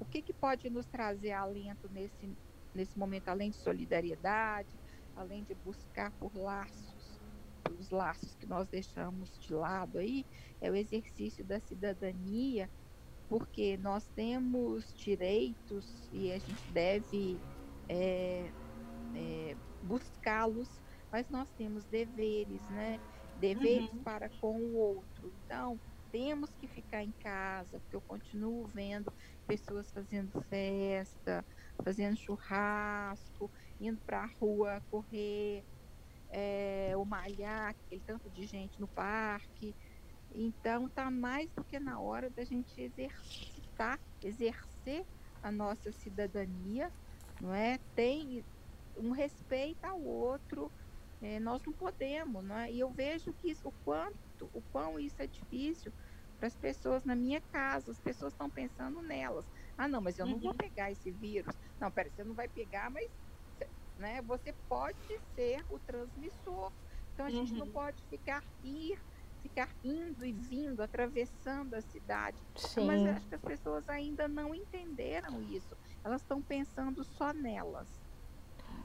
o 0.00 0.04
que, 0.04 0.22
que 0.22 0.32
pode 0.32 0.68
nos 0.70 0.86
trazer 0.86 1.32
alento 1.32 1.88
nesse, 1.90 2.36
nesse 2.74 2.98
momento, 2.98 3.28
além 3.28 3.50
de 3.50 3.56
solidariedade, 3.56 4.68
além 5.16 5.44
de 5.44 5.54
buscar 5.54 6.10
por 6.12 6.34
laços, 6.36 7.20
os 7.78 7.90
laços 7.90 8.34
que 8.34 8.46
nós 8.46 8.68
deixamos 8.68 9.38
de 9.38 9.54
lado 9.54 9.98
aí, 9.98 10.26
é 10.60 10.70
o 10.70 10.74
exercício 10.74 11.44
da 11.44 11.60
cidadania, 11.60 12.68
porque 13.28 13.76
nós 13.78 14.06
temos 14.08 14.92
direitos 14.94 16.08
e 16.12 16.30
a 16.32 16.38
gente 16.38 16.72
deve 16.72 17.40
é, 17.88 18.50
é, 19.14 19.56
buscá-los, 19.82 20.68
mas 21.10 21.28
nós 21.30 21.48
temos 21.52 21.84
deveres, 21.86 22.68
né? 22.70 23.00
Deveres 23.38 23.90
uhum. 23.92 24.02
para 24.02 24.28
com 24.28 24.60
o 24.60 24.74
outro. 24.74 25.32
Então, 25.44 25.80
temos 26.14 26.54
que 26.54 26.68
ficar 26.68 27.02
em 27.02 27.10
casa, 27.10 27.80
porque 27.80 27.96
eu 27.96 28.00
continuo 28.00 28.68
vendo 28.68 29.12
pessoas 29.48 29.90
fazendo 29.90 30.30
festa, 30.42 31.44
fazendo 31.84 32.16
churrasco, 32.16 33.50
indo 33.80 34.00
para 34.06 34.22
a 34.22 34.30
rua 34.40 34.80
correr, 34.88 35.64
é, 36.30 36.92
ou 36.96 37.04
malhar, 37.04 37.70
aquele 37.70 38.00
tanto 38.00 38.30
de 38.30 38.46
gente 38.46 38.78
no 38.78 38.86
parque. 38.86 39.74
Então, 40.32 40.88
tá 40.88 41.10
mais 41.10 41.50
do 41.50 41.64
que 41.64 41.80
na 41.80 42.00
hora 42.00 42.30
da 42.30 42.44
gente 42.44 42.80
exercitar, 42.80 43.98
exercer 44.22 45.04
a 45.42 45.50
nossa 45.50 45.90
cidadania, 45.90 46.92
não 47.42 47.52
é? 47.52 47.76
Tem 47.92 48.46
um 48.96 49.10
respeito 49.10 49.84
ao 49.84 50.00
outro, 50.00 50.72
é, 51.24 51.40
nós 51.40 51.62
não 51.64 51.72
podemos, 51.72 52.44
não 52.44 52.56
é? 52.56 52.70
E 52.70 52.80
eu 52.80 52.90
vejo 52.90 53.32
que 53.32 53.50
isso, 53.50 53.68
o 53.68 53.72
quanto, 53.84 54.50
o 54.52 54.62
quão 54.70 55.00
isso 55.00 55.16
é 55.18 55.26
difícil 55.26 55.90
para 56.38 56.48
as 56.48 56.54
pessoas 56.54 57.02
na 57.04 57.14
minha 57.14 57.40
casa, 57.40 57.90
as 57.90 57.98
pessoas 57.98 58.34
estão 58.34 58.50
pensando 58.50 59.00
nelas. 59.00 59.46
Ah, 59.78 59.88
não, 59.88 60.02
mas 60.02 60.18
eu 60.18 60.26
não 60.26 60.34
uhum. 60.34 60.40
vou 60.40 60.54
pegar 60.54 60.90
esse 60.90 61.10
vírus. 61.10 61.54
Não, 61.80 61.90
pera, 61.90 62.10
você 62.10 62.22
não 62.22 62.34
vai 62.34 62.46
pegar, 62.46 62.90
mas 62.90 63.10
né? 63.98 64.20
Você 64.22 64.52
pode 64.68 64.98
ser 65.34 65.64
o 65.70 65.78
transmissor. 65.78 66.70
Então 67.14 67.26
a 67.26 67.30
uhum. 67.30 67.34
gente 67.36 67.54
não 67.54 67.66
uhum. 67.66 67.72
pode 67.72 68.02
ficar 68.10 68.44
ir, 68.62 68.98
ficar 69.40 69.68
indo 69.82 70.26
e 70.26 70.32
vindo, 70.32 70.82
atravessando 70.82 71.74
a 71.74 71.80
cidade. 71.80 72.36
Sim. 72.56 72.86
Mas 72.86 73.00
eu 73.00 73.12
acho 73.12 73.28
que 73.28 73.34
as 73.34 73.40
pessoas 73.40 73.88
ainda 73.88 74.28
não 74.28 74.54
entenderam 74.54 75.42
isso. 75.42 75.74
Elas 76.02 76.20
estão 76.20 76.42
pensando 76.42 77.02
só 77.02 77.32
nelas. 77.32 77.88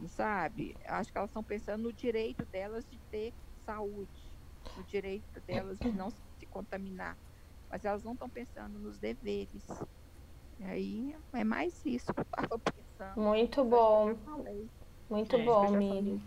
Sabe? 0.07 0.75
Acho 0.85 1.11
que 1.11 1.17
elas 1.17 1.29
estão 1.29 1.43
pensando 1.43 1.83
no 1.83 1.93
direito 1.93 2.45
delas 2.45 2.85
de 2.89 2.97
ter 3.11 3.33
saúde, 3.65 4.33
no 4.75 4.83
direito 4.83 5.39
delas 5.41 5.77
de 5.79 5.91
não 5.91 6.09
se 6.09 6.45
contaminar. 6.49 7.17
Mas 7.69 7.85
elas 7.85 8.03
não 8.03 8.13
estão 8.13 8.29
pensando 8.29 8.79
nos 8.79 8.97
deveres. 8.97 9.65
E 10.59 10.63
aí 10.63 11.15
é 11.33 11.43
mais 11.43 11.85
isso 11.85 12.13
que 12.13 12.19
eu 12.19 12.23
estava 12.23 12.59
pensando. 12.59 13.21
Muito 13.21 13.63
bom. 13.63 14.15
Muito 15.09 15.35
é, 15.35 15.45
bom, 15.45 15.71
Miri. 15.71 16.21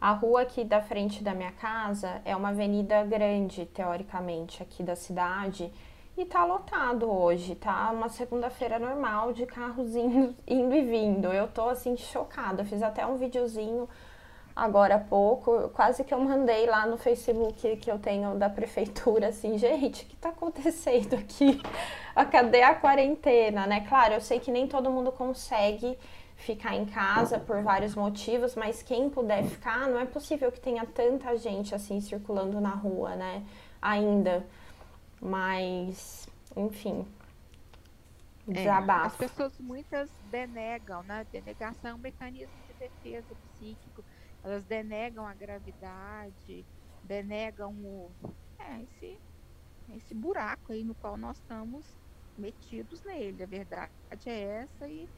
A 0.00 0.12
rua 0.12 0.42
aqui 0.42 0.62
da 0.62 0.82
frente 0.82 1.24
da 1.24 1.34
minha 1.34 1.52
casa 1.52 2.20
é 2.24 2.36
uma 2.36 2.50
avenida 2.50 3.02
grande, 3.04 3.64
teoricamente, 3.66 4.62
aqui 4.62 4.82
da 4.82 4.94
cidade. 4.94 5.72
E 6.16 6.24
tá 6.24 6.46
lotado 6.46 7.10
hoje, 7.10 7.54
tá 7.54 7.90
uma 7.90 8.08
segunda-feira 8.08 8.78
normal 8.78 9.34
de 9.34 9.44
carros 9.44 9.94
indo, 9.94 10.34
indo 10.46 10.74
e 10.74 10.80
vindo. 10.82 11.30
Eu 11.30 11.46
tô 11.46 11.68
assim 11.68 11.94
chocada. 11.94 12.64
fiz 12.64 12.82
até 12.82 13.06
um 13.06 13.18
videozinho 13.18 13.86
agora 14.54 14.94
há 14.94 14.98
pouco, 14.98 15.68
quase 15.74 16.02
que 16.02 16.14
eu 16.14 16.18
mandei 16.18 16.64
lá 16.64 16.86
no 16.86 16.96
Facebook 16.96 17.76
que 17.76 17.90
eu 17.90 17.98
tenho 17.98 18.34
da 18.36 18.48
prefeitura, 18.48 19.28
assim, 19.28 19.58
gente, 19.60 20.04
o 20.04 20.06
que 20.06 20.16
tá 20.16 20.30
acontecendo 20.30 21.16
aqui? 21.16 21.60
A 22.14 22.24
cadê 22.24 22.62
a 22.62 22.74
quarentena, 22.74 23.66
né? 23.66 23.84
Claro, 23.86 24.14
eu 24.14 24.20
sei 24.22 24.40
que 24.40 24.50
nem 24.50 24.66
todo 24.66 24.90
mundo 24.90 25.12
consegue 25.12 25.98
ficar 26.36 26.74
em 26.74 26.86
casa 26.86 27.38
por 27.38 27.62
vários 27.62 27.94
motivos, 27.94 28.54
mas 28.56 28.82
quem 28.82 29.10
puder 29.10 29.44
ficar, 29.44 29.86
não 29.88 29.98
é 29.98 30.06
possível 30.06 30.50
que 30.50 30.60
tenha 30.60 30.86
tanta 30.86 31.36
gente 31.36 31.74
assim 31.74 32.00
circulando 32.00 32.58
na 32.58 32.70
rua, 32.70 33.14
né? 33.16 33.42
Ainda. 33.82 34.46
Mas, 35.20 36.28
enfim. 36.56 37.06
Desabafo. 38.46 39.02
É, 39.02 39.06
as 39.06 39.16
pessoas 39.16 39.58
muitas 39.58 40.10
denegam, 40.30 41.02
né? 41.02 41.26
Denegação 41.32 41.90
é 41.90 41.94
um 41.94 41.98
mecanismo 41.98 42.54
de 42.68 42.74
defesa 42.74 43.34
psíquico. 43.34 44.04
Elas 44.44 44.64
denegam 44.64 45.26
a 45.26 45.34
gravidade, 45.34 46.64
denegam 47.02 47.72
o, 47.72 48.10
é, 48.58 48.82
esse, 48.82 49.18
esse 49.96 50.14
buraco 50.14 50.72
aí 50.72 50.84
no 50.84 50.94
qual 50.94 51.16
nós 51.16 51.38
estamos 51.38 51.84
metidos 52.38 53.02
nele. 53.02 53.42
A 53.42 53.46
verdade 53.46 53.90
é 54.26 54.40
essa 54.62 54.88
e 54.88 55.08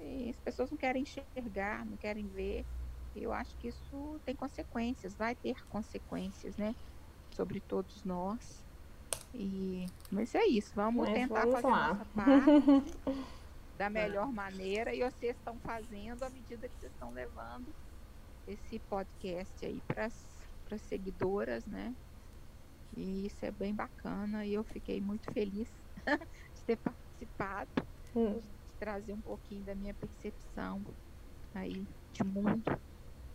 e 0.00 0.30
as 0.30 0.40
pessoas 0.40 0.70
não 0.70 0.78
querem 0.78 1.02
enxergar, 1.02 1.84
não 1.86 1.96
querem 1.96 2.26
ver. 2.28 2.64
Eu 3.14 3.32
acho 3.32 3.56
que 3.58 3.68
isso 3.68 4.20
tem 4.24 4.34
consequências, 4.34 5.14
vai 5.14 5.34
ter 5.34 5.64
consequências, 5.68 6.56
né? 6.56 6.74
Sobre 7.30 7.60
todos 7.60 8.02
nós. 8.04 8.63
E 9.34 9.86
mas 10.10 10.34
é 10.34 10.46
isso, 10.46 10.72
vamos 10.74 11.08
mas 11.08 11.14
tentar 11.14 11.40
vamos 11.40 11.54
fazer 11.54 11.66
lá. 11.66 11.84
a 11.84 11.94
nossa 11.94 12.04
parte 12.14 13.18
da 13.76 13.90
melhor 13.90 14.32
maneira 14.32 14.94
e 14.94 15.00
vocês 15.00 15.36
estão 15.36 15.56
fazendo 15.58 16.22
à 16.22 16.30
medida 16.30 16.68
que 16.68 16.74
vocês 16.78 16.92
estão 16.92 17.12
levando 17.12 17.66
esse 18.46 18.78
podcast 18.78 19.66
aí 19.66 19.82
para 19.88 20.06
as 20.06 20.82
seguidoras, 20.82 21.66
né? 21.66 21.92
E 22.96 23.26
isso 23.26 23.44
é 23.44 23.50
bem 23.50 23.74
bacana 23.74 24.46
e 24.46 24.54
eu 24.54 24.62
fiquei 24.62 25.00
muito 25.00 25.32
feliz 25.32 25.68
de 26.54 26.64
ter 26.64 26.76
participado. 26.76 27.70
Hum 28.14 28.40
trazer 28.84 29.14
um 29.14 29.20
pouquinho 29.20 29.64
da 29.64 29.74
minha 29.74 29.94
percepção 29.94 30.84
aí 31.54 31.86
de 32.12 32.22
mundo. 32.22 32.78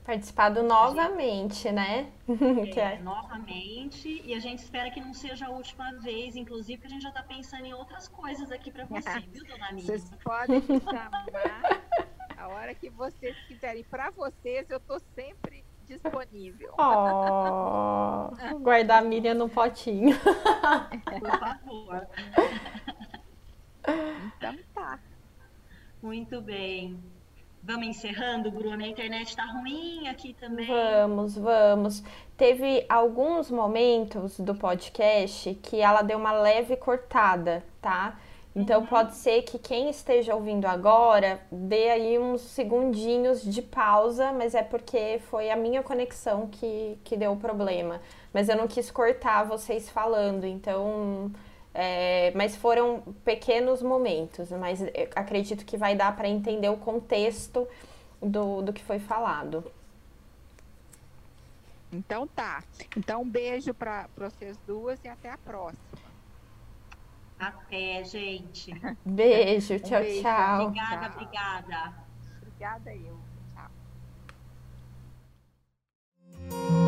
Participado 0.03 0.63
novamente, 0.63 1.71
né? 1.71 2.11
É, 2.75 2.79
é. 2.79 2.99
Novamente, 2.99 4.21
e 4.23 4.33
a 4.33 4.39
gente 4.39 4.59
espera 4.59 4.89
que 4.91 5.01
não 5.01 5.13
seja 5.13 5.47
a 5.47 5.49
última 5.49 5.91
vez, 5.99 6.35
inclusive, 6.35 6.79
que 6.79 6.87
a 6.87 6.89
gente 6.89 7.01
já 7.01 7.09
está 7.09 7.23
pensando 7.23 7.65
em 7.65 7.73
outras 7.73 8.07
coisas 8.07 8.51
aqui 8.51 8.71
para 8.71 8.85
você, 8.85 9.19
viu, 9.31 9.43
dona 9.45 9.71
Nina? 9.71 9.81
Vocês 9.81 10.09
podem 10.23 10.61
me 10.61 10.79
chamar 10.79 11.25
a 12.37 12.47
hora 12.47 12.73
que 12.73 12.89
vocês 12.89 13.35
quiserem. 13.47 13.83
Para 13.83 14.11
vocês, 14.11 14.69
eu 14.69 14.77
estou 14.77 14.99
sempre 15.13 15.63
disponível. 15.87 16.73
Oh, 16.77 18.29
guardar 18.61 19.03
a 19.03 19.05
Miriam 19.05 19.33
no 19.33 19.49
potinho. 19.49 20.15
Por 20.19 21.39
favor. 21.39 22.07
Então 24.37 24.57
tá. 24.73 24.99
Muito 26.01 26.41
bem. 26.41 26.97
Vamos 27.63 27.87
encerrando, 27.87 28.51
Bruna. 28.51 28.83
A 28.83 28.87
internet 28.87 29.35
tá 29.35 29.45
ruim 29.45 30.07
aqui 30.07 30.33
também. 30.33 30.89
Vamos, 31.05 31.35
vamos. 31.37 32.03
Teve 32.37 32.85
alguns 32.89 33.49
momentos 33.49 34.39
do 34.39 34.53
podcast 34.53 35.55
que 35.63 35.79
ela 35.81 36.01
deu 36.01 36.17
uma 36.17 36.31
leve 36.33 36.75
cortada, 36.75 37.63
tá? 37.81 38.19
Então 38.55 38.81
Uhum. 38.81 38.87
pode 38.87 39.15
ser 39.15 39.43
que 39.43 39.57
quem 39.57 39.89
esteja 39.89 40.35
ouvindo 40.35 40.65
agora 40.65 41.39
dê 41.51 41.89
aí 41.89 42.19
uns 42.19 42.41
segundinhos 42.41 43.41
de 43.43 43.61
pausa, 43.61 44.31
mas 44.33 44.53
é 44.55 44.61
porque 44.63 45.19
foi 45.29 45.49
a 45.49 45.55
minha 45.55 45.81
conexão 45.83 46.47
que, 46.47 46.97
que 47.03 47.15
deu 47.15 47.31
o 47.33 47.37
problema. 47.37 48.01
Mas 48.33 48.49
eu 48.49 48.57
não 48.57 48.67
quis 48.67 48.91
cortar 48.91 49.43
vocês 49.43 49.89
falando, 49.89 50.45
então. 50.45 51.31
É, 51.73 52.31
mas 52.35 52.55
foram 52.55 53.01
pequenos 53.23 53.81
momentos, 53.81 54.51
mas 54.51 54.81
é, 54.81 55.09
acredito 55.15 55.63
que 55.63 55.77
vai 55.77 55.95
dar 55.95 56.15
para 56.15 56.27
entender 56.27 56.69
o 56.69 56.77
contexto 56.77 57.67
do, 58.21 58.61
do 58.61 58.73
que 58.73 58.83
foi 58.83 58.99
falado. 58.99 59.63
Então 61.91 62.27
tá. 62.27 62.63
Então 62.95 63.21
um 63.21 63.29
beijo 63.29 63.73
para 63.73 64.07
vocês 64.15 64.57
duas 64.65 64.99
e 65.03 65.07
até 65.07 65.31
a 65.31 65.37
próxima. 65.37 66.09
Até, 67.39 68.03
gente. 68.03 68.73
Beijo, 69.05 69.79
tchau, 69.79 70.01
beijo. 70.01 70.21
tchau. 70.21 70.65
Obrigada, 70.65 71.09
tchau. 71.09 71.13
obrigada. 71.13 71.93
Obrigada 72.41 72.93
eu. 72.93 73.17
Tchau. 76.49 76.78